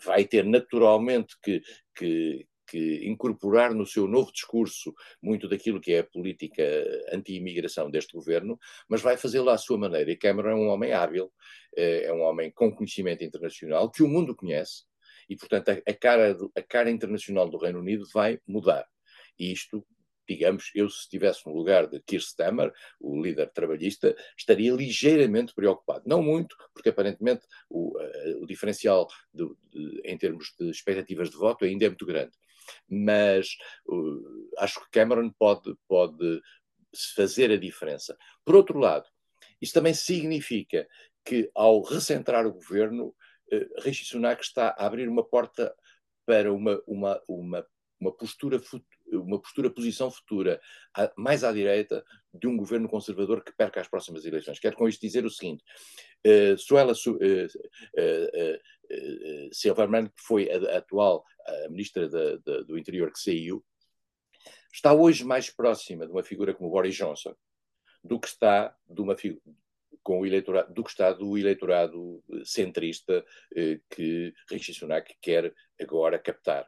vai 0.05 0.25
ter 0.25 0.45
naturalmente 0.45 1.35
que, 1.43 1.61
que, 1.95 2.47
que 2.67 3.07
incorporar 3.07 3.73
no 3.73 3.85
seu 3.85 4.07
novo 4.07 4.31
discurso 4.31 4.93
muito 5.21 5.49
daquilo 5.49 5.81
que 5.81 5.93
é 5.93 5.99
a 5.99 6.03
política 6.03 6.63
anti-imigração 7.11 7.89
deste 7.89 8.13
governo, 8.13 8.57
mas 8.87 9.01
vai 9.01 9.17
fazê-lo 9.17 9.49
à 9.49 9.57
sua 9.57 9.77
maneira. 9.77 10.11
E 10.11 10.15
Cameron 10.15 10.51
é 10.51 10.55
um 10.55 10.69
homem 10.69 10.93
hábil, 10.93 11.31
é 11.75 12.11
um 12.13 12.21
homem 12.21 12.51
com 12.51 12.73
conhecimento 12.73 13.23
internacional, 13.23 13.91
que 13.91 14.03
o 14.03 14.07
mundo 14.07 14.35
conhece, 14.35 14.83
e, 15.29 15.35
portanto, 15.35 15.69
a, 15.69 15.73
a, 15.73 15.93
cara, 15.93 16.35
a 16.55 16.61
cara 16.61 16.89
internacional 16.89 17.47
do 17.49 17.57
Reino 17.57 17.79
Unido 17.79 18.05
vai 18.11 18.39
mudar. 18.47 18.85
E 19.37 19.51
isto, 19.51 19.85
digamos, 20.29 20.69
eu 20.75 20.87
se 20.87 20.99
estivesse 20.99 21.43
no 21.47 21.53
lugar 21.53 21.87
de 21.87 21.99
Keir 22.01 22.21
Starmer, 22.21 22.71
o 22.99 23.19
líder 23.19 23.49
trabalhista, 23.49 24.15
estaria 24.37 24.71
ligeiramente 24.71 25.55
preocupado. 25.55 26.03
Não 26.05 26.21
muito, 26.21 26.55
porque 26.71 26.89
aparentemente 26.89 27.47
o, 27.67 27.97
uh, 27.97 28.43
o 28.43 28.45
diferencial 28.45 29.07
de, 29.33 29.43
de, 29.71 30.01
em 30.05 30.15
termos 30.17 30.53
de 30.59 30.69
expectativas 30.69 31.31
de 31.31 31.35
voto 31.35 31.65
ainda 31.65 31.85
é 31.85 31.89
muito 31.89 32.05
grande. 32.05 32.37
Mas 32.87 33.47
uh, 33.87 34.49
acho 34.59 34.79
que 34.81 34.91
Cameron 34.91 35.31
pode, 35.31 35.75
pode 35.87 36.41
fazer 37.15 37.51
a 37.51 37.57
diferença. 37.57 38.15
Por 38.45 38.55
outro 38.55 38.77
lado, 38.77 39.09
isso 39.59 39.73
também 39.73 39.95
significa 39.95 40.87
que, 41.25 41.49
ao 41.55 41.81
recentrar 41.81 42.45
o 42.45 42.53
governo, 42.53 43.07
uh, 43.51 43.81
Rishi 43.81 44.05
Sunak 44.05 44.43
está 44.43 44.75
a 44.77 44.85
abrir 44.85 45.09
uma 45.09 45.27
porta 45.27 45.73
para 46.23 46.53
uma, 46.53 46.79
uma, 46.85 47.19
uma, 47.27 47.67
uma 47.99 48.11
postura 48.11 48.61
uma 49.11 49.39
postura 49.41 49.69
posição 49.69 50.09
futura 50.11 50.61
mais 51.17 51.43
à 51.43 51.51
direita 51.51 52.05
de 52.33 52.47
um 52.47 52.55
governo 52.55 52.87
conservador 52.87 53.43
que 53.43 53.51
perca 53.51 53.81
as 53.81 53.87
próximas 53.87 54.23
eleições. 54.25 54.59
Quero 54.59 54.75
com 54.75 54.87
isto 54.87 55.01
dizer 55.01 55.25
o 55.25 55.29
seguinte: 55.29 55.63
uh, 56.25 56.57
Suela 56.57 56.93
uh, 56.93 57.15
uh, 57.15 57.49
Silverman, 59.51 60.07
que 60.07 60.21
foi 60.21 60.49
a, 60.49 60.77
atual 60.77 61.25
ministra 61.69 62.07
do 62.67 62.77
Interior 62.77 63.11
que 63.11 63.19
saiu, 63.19 63.65
está 64.71 64.93
hoje 64.93 65.23
mais 65.23 65.49
próxima 65.49 66.05
de 66.05 66.11
uma 66.11 66.23
figura 66.23 66.53
como 66.53 66.69
Boris 66.69 66.95
Johnson 66.95 67.35
do 68.03 68.19
que 68.19 68.27
está 68.27 68.75
de 68.87 69.01
uma 69.01 69.15
com 70.03 70.21
o 70.21 70.25
eleitorado, 70.25 70.73
do 70.73 70.83
que 70.83 70.89
está 70.89 71.11
do 71.13 71.37
eleitorado 71.37 72.23
eh, 72.31 72.41
centrista 72.43 73.23
eh, 73.55 73.79
que 73.89 74.33
Rishi 74.49 74.73
Sunak 74.73 75.15
quer 75.21 75.53
agora 75.79 76.17
captar. 76.17 76.67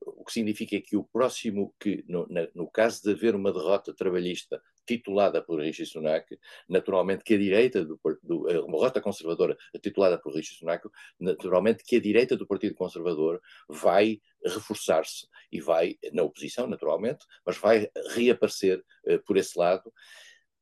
O 0.00 0.24
que 0.24 0.32
significa 0.32 0.80
que 0.80 0.96
o 0.96 1.04
próximo 1.04 1.74
que, 1.78 2.04
no, 2.08 2.26
na, 2.28 2.48
no 2.54 2.70
caso 2.70 3.02
de 3.02 3.12
haver 3.12 3.34
uma 3.34 3.52
derrota 3.52 3.94
trabalhista 3.94 4.62
titulada 4.86 5.42
por 5.42 5.60
Rishi 5.60 5.86
Sunak, 5.86 6.38
naturalmente 6.68 7.22
que 7.22 7.34
a 7.34 7.38
direita 7.38 7.84
do, 7.84 8.00
do 8.22 8.48
eh, 8.48 8.60
uma 8.60 8.78
derrota 8.78 9.00
conservadora 9.00 9.56
titulada 9.82 10.18
por 10.18 10.34
Rishi 10.34 10.54
Sunak, 10.54 10.88
naturalmente 11.18 11.84
que 11.84 11.96
a 11.96 12.00
direita 12.00 12.36
do 12.36 12.46
Partido 12.46 12.74
Conservador 12.74 13.40
vai 13.68 14.20
reforçar-se 14.44 15.28
e 15.52 15.60
vai 15.60 15.96
na 16.12 16.22
oposição, 16.22 16.66
naturalmente, 16.66 17.24
mas 17.44 17.58
vai 17.58 17.90
reaparecer 18.14 18.82
uh, 19.06 19.22
por 19.24 19.36
esse 19.36 19.58
lado 19.58 19.92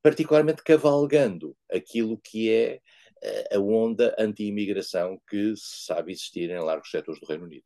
particularmente 0.02 0.62
cavalgando 0.62 1.56
aquilo 1.70 2.18
que 2.18 2.50
é 2.50 2.80
eh, 3.22 3.56
a 3.56 3.58
onda 3.58 4.14
anti-imigração 4.18 5.20
que 5.28 5.54
se 5.56 5.86
sabe 5.86 6.12
existir 6.12 6.50
em 6.50 6.60
largos 6.60 6.90
setores 6.90 7.20
do 7.20 7.26
Reino 7.26 7.44
Unido. 7.44 7.64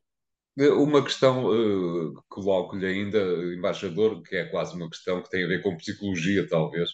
Eh, 0.59 0.68
uma 0.68 1.03
questão 1.03 1.46
uh, 1.46 2.14
coloco-lhe 2.28 2.86
ainda, 2.86 3.18
embaixador, 3.55 4.22
que 4.22 4.36
é 4.36 4.44
quase 4.46 4.76
uma 4.76 4.88
questão 4.88 5.22
que 5.22 5.30
tem 5.30 5.44
a 5.44 5.48
ver 5.48 5.62
com 5.62 5.76
psicologia, 5.76 6.46
talvez. 6.46 6.90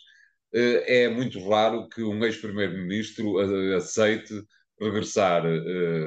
Uh, 0.54 0.82
é 0.86 1.08
muito 1.08 1.38
raro 1.48 1.88
que 1.88 2.02
um 2.02 2.24
ex-primeiro-ministro 2.24 3.38
aceite 3.76 4.34
regressar 4.80 5.42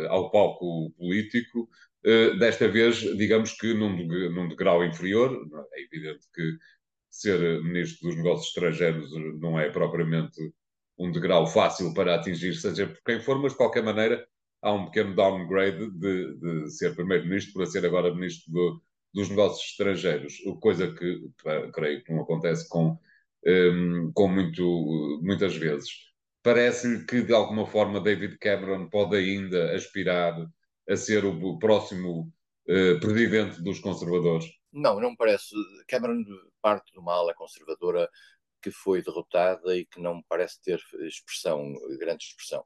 ao 0.10 0.32
palco 0.32 0.92
político, 0.92 1.68
desta 2.40 2.70
vez, 2.70 3.00
digamos 3.18 3.52
que 3.52 3.74
num, 3.74 3.98
num 4.30 4.48
degrau 4.48 4.84
inferior. 4.86 5.38
É 5.74 5.82
evidente 5.82 6.26
que 6.34 6.58
ser 7.10 7.62
ministro 7.64 8.08
dos 8.08 8.16
negócios 8.16 8.48
estrangeiros 8.48 9.12
não 9.42 9.60
é 9.60 9.70
propriamente 9.70 10.40
um 10.98 11.12
degrau 11.12 11.46
fácil 11.46 11.94
para 11.94 12.16
atingir, 12.16 12.54
seja 12.56 12.88
por 12.88 13.02
quem 13.04 13.20
for, 13.20 13.38
mas 13.42 13.52
de 13.52 13.58
qualquer 13.58 13.84
maneira 13.84 14.26
há 14.62 14.72
um 14.74 14.86
pequeno 14.86 15.16
downgrade 15.16 15.90
de, 15.92 16.36
de 16.36 16.72
ser 16.72 16.96
primeiro-ministro 16.96 17.54
para 17.54 17.66
ser 17.66 17.86
agora 17.86 18.14
ministro 18.14 18.52
do, 18.52 18.82
dos 19.14 19.30
negócios 19.30 19.72
estrangeiros, 19.72 20.36
coisa 20.60 20.94
que 20.94 21.30
creio 21.74 22.04
que 22.04 22.14
não 22.14 22.24
acontece 22.24 22.68
com, 22.70 22.98
um, 23.46 24.12
com 24.14 24.28
muito, 24.28 25.20
muitas 25.24 25.56
vezes. 25.56 25.90
Parece-lhe 26.44 27.06
que, 27.06 27.22
de 27.22 27.34
alguma 27.34 27.68
forma, 27.68 28.02
David 28.02 28.38
Cameron 28.40 28.90
pode 28.90 29.16
ainda 29.16 29.76
aspirar 29.76 30.36
a 30.90 30.96
ser 30.96 31.24
o 31.24 31.60
próximo 31.60 32.32
uh, 32.68 33.00
presidente 33.00 33.62
dos 33.62 33.80
conservadores? 33.80 34.46
Não, 34.74 35.00
não 35.00 35.12
me 35.12 35.18
parece. 35.18 35.54
Cameron 35.88 36.24
parte 36.62 36.92
de 36.92 37.00
uma 37.00 37.14
ala 37.14 37.34
conservadora 37.34 38.10
que 38.62 38.72
foi 38.72 39.02
derrotada 39.04 39.76
e 39.76 39.86
que 39.86 40.00
não 40.00 40.16
me 40.16 40.26
parece 40.28 40.62
ter 40.62 40.80
expressão, 41.02 41.74
grande 42.00 42.24
expressão. 42.24 42.62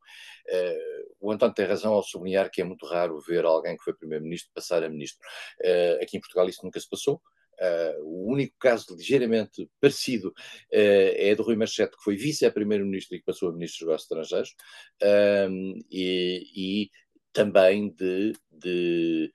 Uh, 0.47 1.04
o 1.25 1.31
António 1.31 1.55
tem 1.55 1.65
razão 1.65 1.93
ao 1.93 2.03
sublinhar 2.03 2.49
que 2.51 2.61
é 2.61 2.63
muito 2.63 2.85
raro 2.85 3.19
ver 3.19 3.45
alguém 3.45 3.75
que 3.75 3.83
foi 3.83 3.93
primeiro-ministro 3.93 4.51
passar 4.53 4.83
a 4.83 4.89
ministro. 4.89 5.19
Uh, 5.59 6.03
aqui 6.03 6.17
em 6.17 6.19
Portugal 6.19 6.47
isso 6.47 6.63
nunca 6.63 6.79
se 6.79 6.89
passou. 6.89 7.21
Uh, 7.59 8.03
o 8.03 8.31
único 8.31 8.53
caso 8.59 8.95
ligeiramente 8.95 9.69
parecido 9.79 10.27
uh, 10.27 10.33
é 10.71 11.33
de 11.33 11.41
Rui 11.41 11.55
Machete, 11.55 11.95
que 11.95 12.03
foi 12.03 12.17
vice-primeiro-ministro 12.17 13.15
e 13.15 13.19
que 13.19 13.25
passou 13.25 13.49
a 13.49 13.53
ministro 13.53 13.85
dos 13.85 13.87
negócios 13.87 14.11
estrangeiros, 14.11 14.55
uh, 15.01 15.85
e, 15.89 16.43
e, 16.55 16.89
também 17.31 17.89
de, 17.89 18.33
de, 18.51 19.31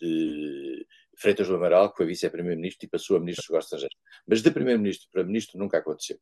de 0.00 0.86
Freitas 1.20 1.48
do 1.48 1.54
Amaral, 1.54 1.90
que 1.90 1.98
foi 1.98 2.06
vice-primeiro-ministro 2.06 2.86
e 2.86 2.88
passou 2.88 3.16
a 3.16 3.20
ministro 3.20 3.42
dos 3.42 3.50
negócios 3.50 3.66
estrangeiros. 3.66 3.96
Mas 4.26 4.42
de 4.42 4.50
primeiro-ministro 4.50 5.08
para 5.12 5.22
ministro 5.22 5.58
nunca 5.58 5.78
aconteceu. 5.78 6.16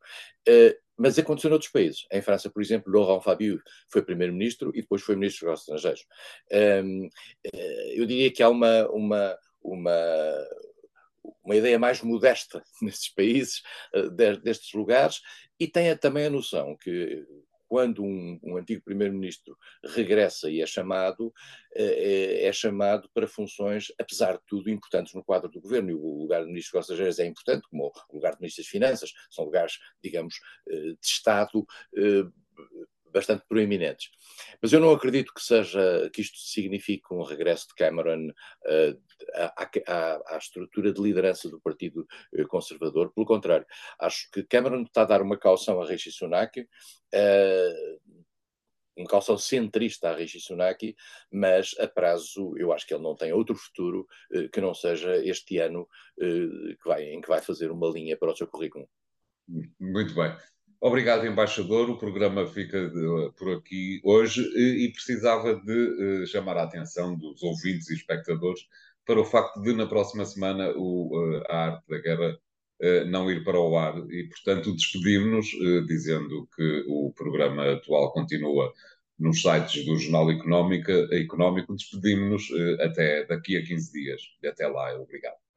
Uh, 0.49 0.75
mas 0.97 1.17
aconteceu 1.17 1.49
noutros 1.49 1.71
países. 1.71 2.05
Em 2.11 2.21
França, 2.21 2.51
por 2.51 2.61
exemplo, 2.61 2.93
Laurent 2.93 3.23
Fabius 3.23 3.63
foi 3.89 4.03
primeiro-ministro 4.03 4.73
e 4.75 4.83
depois 4.83 5.03
foi 5.03 5.15
ministro 5.15 5.47
dos 5.47 5.65
negócios 5.67 5.69
estrangeiros. 5.69 6.07
Uh, 6.51 7.09
eh, 7.55 7.95
eu 7.95 8.05
diria 8.07 8.33
que 8.33 8.43
há 8.43 8.49
uma, 8.49 8.89
uma, 8.89 9.39
uma, 9.63 10.49
uma 11.45 11.55
ideia 11.55 11.79
mais 11.79 12.03
modesta 12.03 12.61
nesses 12.83 13.09
países, 13.09 13.63
uh, 13.95 14.11
destes 14.11 14.73
lugares, 14.73 15.21
e 15.61 15.69
tenha 15.69 15.97
também 15.97 16.27
a 16.27 16.31
noção 16.31 16.77
que 16.77 17.25
quando 17.69 18.03
um, 18.03 18.39
um 18.43 18.57
antigo 18.57 18.83
primeiro-ministro 18.83 19.57
regressa 19.85 20.51
e 20.51 20.61
é 20.61 20.67
chamado, 20.67 21.33
é, 21.75 22.47
é, 22.47 22.53
chamado 22.53 23.09
para 23.13 23.27
funções, 23.27 23.93
apesar 23.99 24.33
de 24.39 24.43
tudo, 24.47 24.71
importantes 24.71 25.15
no 25.15 25.23
quadro 25.23 25.51
do 25.51 25.61
governo. 25.61 25.91
E 25.91 25.95
o 25.95 26.23
lugar 26.23 26.41
de 26.41 26.49
ministro 26.49 26.79
dos 26.79 26.87
Estrangeiros 26.87 27.19
é 27.19 27.27
importante, 27.27 27.69
como 27.71 27.93
o 28.09 28.15
lugar 28.15 28.33
de 28.33 28.41
ministro 28.41 28.63
das 28.63 28.71
Finanças, 28.71 29.13
são 29.31 29.45
lugares, 29.45 29.79
digamos, 30.03 30.35
de 30.67 30.97
Estado 31.03 31.67
bastante 33.13 33.45
proeminentes. 33.49 34.11
Mas 34.61 34.73
eu 34.73 34.81
não 34.81 34.93
acredito 34.93 35.33
que 35.33 35.43
seja 35.43 36.11
que 36.13 36.21
isto 36.21 36.39
signifique 36.39 37.13
um 37.13 37.23
regresso 37.23 37.69
de 37.69 37.75
Cameron 37.75 38.29
uh, 38.29 39.03
à, 39.35 39.71
à, 39.87 40.35
à, 40.35 40.39
estrutura 40.39 40.93
de 40.93 41.01
liderança 41.01 41.49
do 41.49 41.61
Partido 41.61 42.07
eh, 42.35 42.45
Conservador. 42.45 43.13
Pelo 43.13 43.27
contrário, 43.27 43.67
acho 44.01 44.31
que 44.31 44.43
Cameron 44.45 44.83
está 44.83 45.03
a 45.03 45.07
dar 45.07 45.23
uma 45.23 45.37
caução 45.37 45.81
a 45.81 45.87
Rishi 45.87 46.11
Sunak, 46.11 46.61
uh, 46.61 48.19
uma 48.97 49.09
caução 49.09 49.39
centrista 49.39 50.11
a 50.11 50.15
Rishi 50.15 50.41
Sunak, 50.41 50.95
mas 51.33 51.75
a 51.79 51.87
prazo 51.87 52.57
eu 52.57 52.73
acho 52.73 52.87
que 52.87 52.95
ele 52.95 53.03
não 53.03 53.15
tem 53.15 53.33
outro 53.33 53.55
futuro 53.55 54.07
uh, 54.33 54.49
que 54.51 54.61
não 54.61 54.75
seja 54.75 55.17
este 55.25 55.59
ano 55.59 55.89
que 56.19 56.85
vai, 56.85 57.05
em 57.05 57.21
que 57.21 57.29
vai 57.29 57.41
fazer 57.41 57.71
uma 57.71 57.89
linha 57.89 58.17
para 58.17 58.33
o 58.33 58.37
seu 58.37 58.47
currículo. 58.47 58.89
Muito 59.79 60.15
bem. 60.15 60.37
Obrigado, 60.81 61.27
embaixador. 61.27 61.91
O 61.91 61.99
programa 61.99 62.47
fica 62.47 62.89
de, 62.89 63.33
por 63.37 63.57
aqui 63.57 64.01
hoje 64.05 64.43
e, 64.55 64.87
e 64.87 64.93
precisava 64.93 65.55
de 65.57 66.23
uh, 66.23 66.27
chamar 66.27 66.57
a 66.57 66.63
atenção 66.63 67.17
dos 67.17 67.43
ouvintes 67.43 67.91
e 67.91 67.95
espectadores 67.95 68.61
para 69.05 69.21
o 69.21 69.25
facto 69.25 69.61
de, 69.61 69.73
na 69.75 69.87
próxima 69.87 70.25
semana, 70.25 70.71
o, 70.77 71.09
uh, 71.17 71.43
a 71.49 71.57
arte 71.67 71.85
da 71.89 71.99
guerra 71.99 72.39
não 73.09 73.29
ir 73.29 73.43
para 73.43 73.59
o 73.59 73.77
ar 73.77 73.99
e, 74.09 74.29
portanto, 74.29 74.73
despedimos-nos 74.73 75.49
dizendo 75.89 76.49
que 76.55 76.85
o 76.87 77.13
programa 77.13 77.73
atual 77.73 78.13
continua 78.13 78.73
nos 79.19 79.43
sites 79.43 79.85
do 79.85 79.97
Jornal 79.99 80.31
Económica, 80.31 80.93
Económico. 81.11 81.75
Despedimos-nos 81.75 82.49
até 82.81 83.27
daqui 83.27 83.57
a 83.57 83.65
15 83.65 83.93
dias. 83.93 84.23
Até 84.45 84.69
lá. 84.69 84.95
Obrigado. 84.95 85.48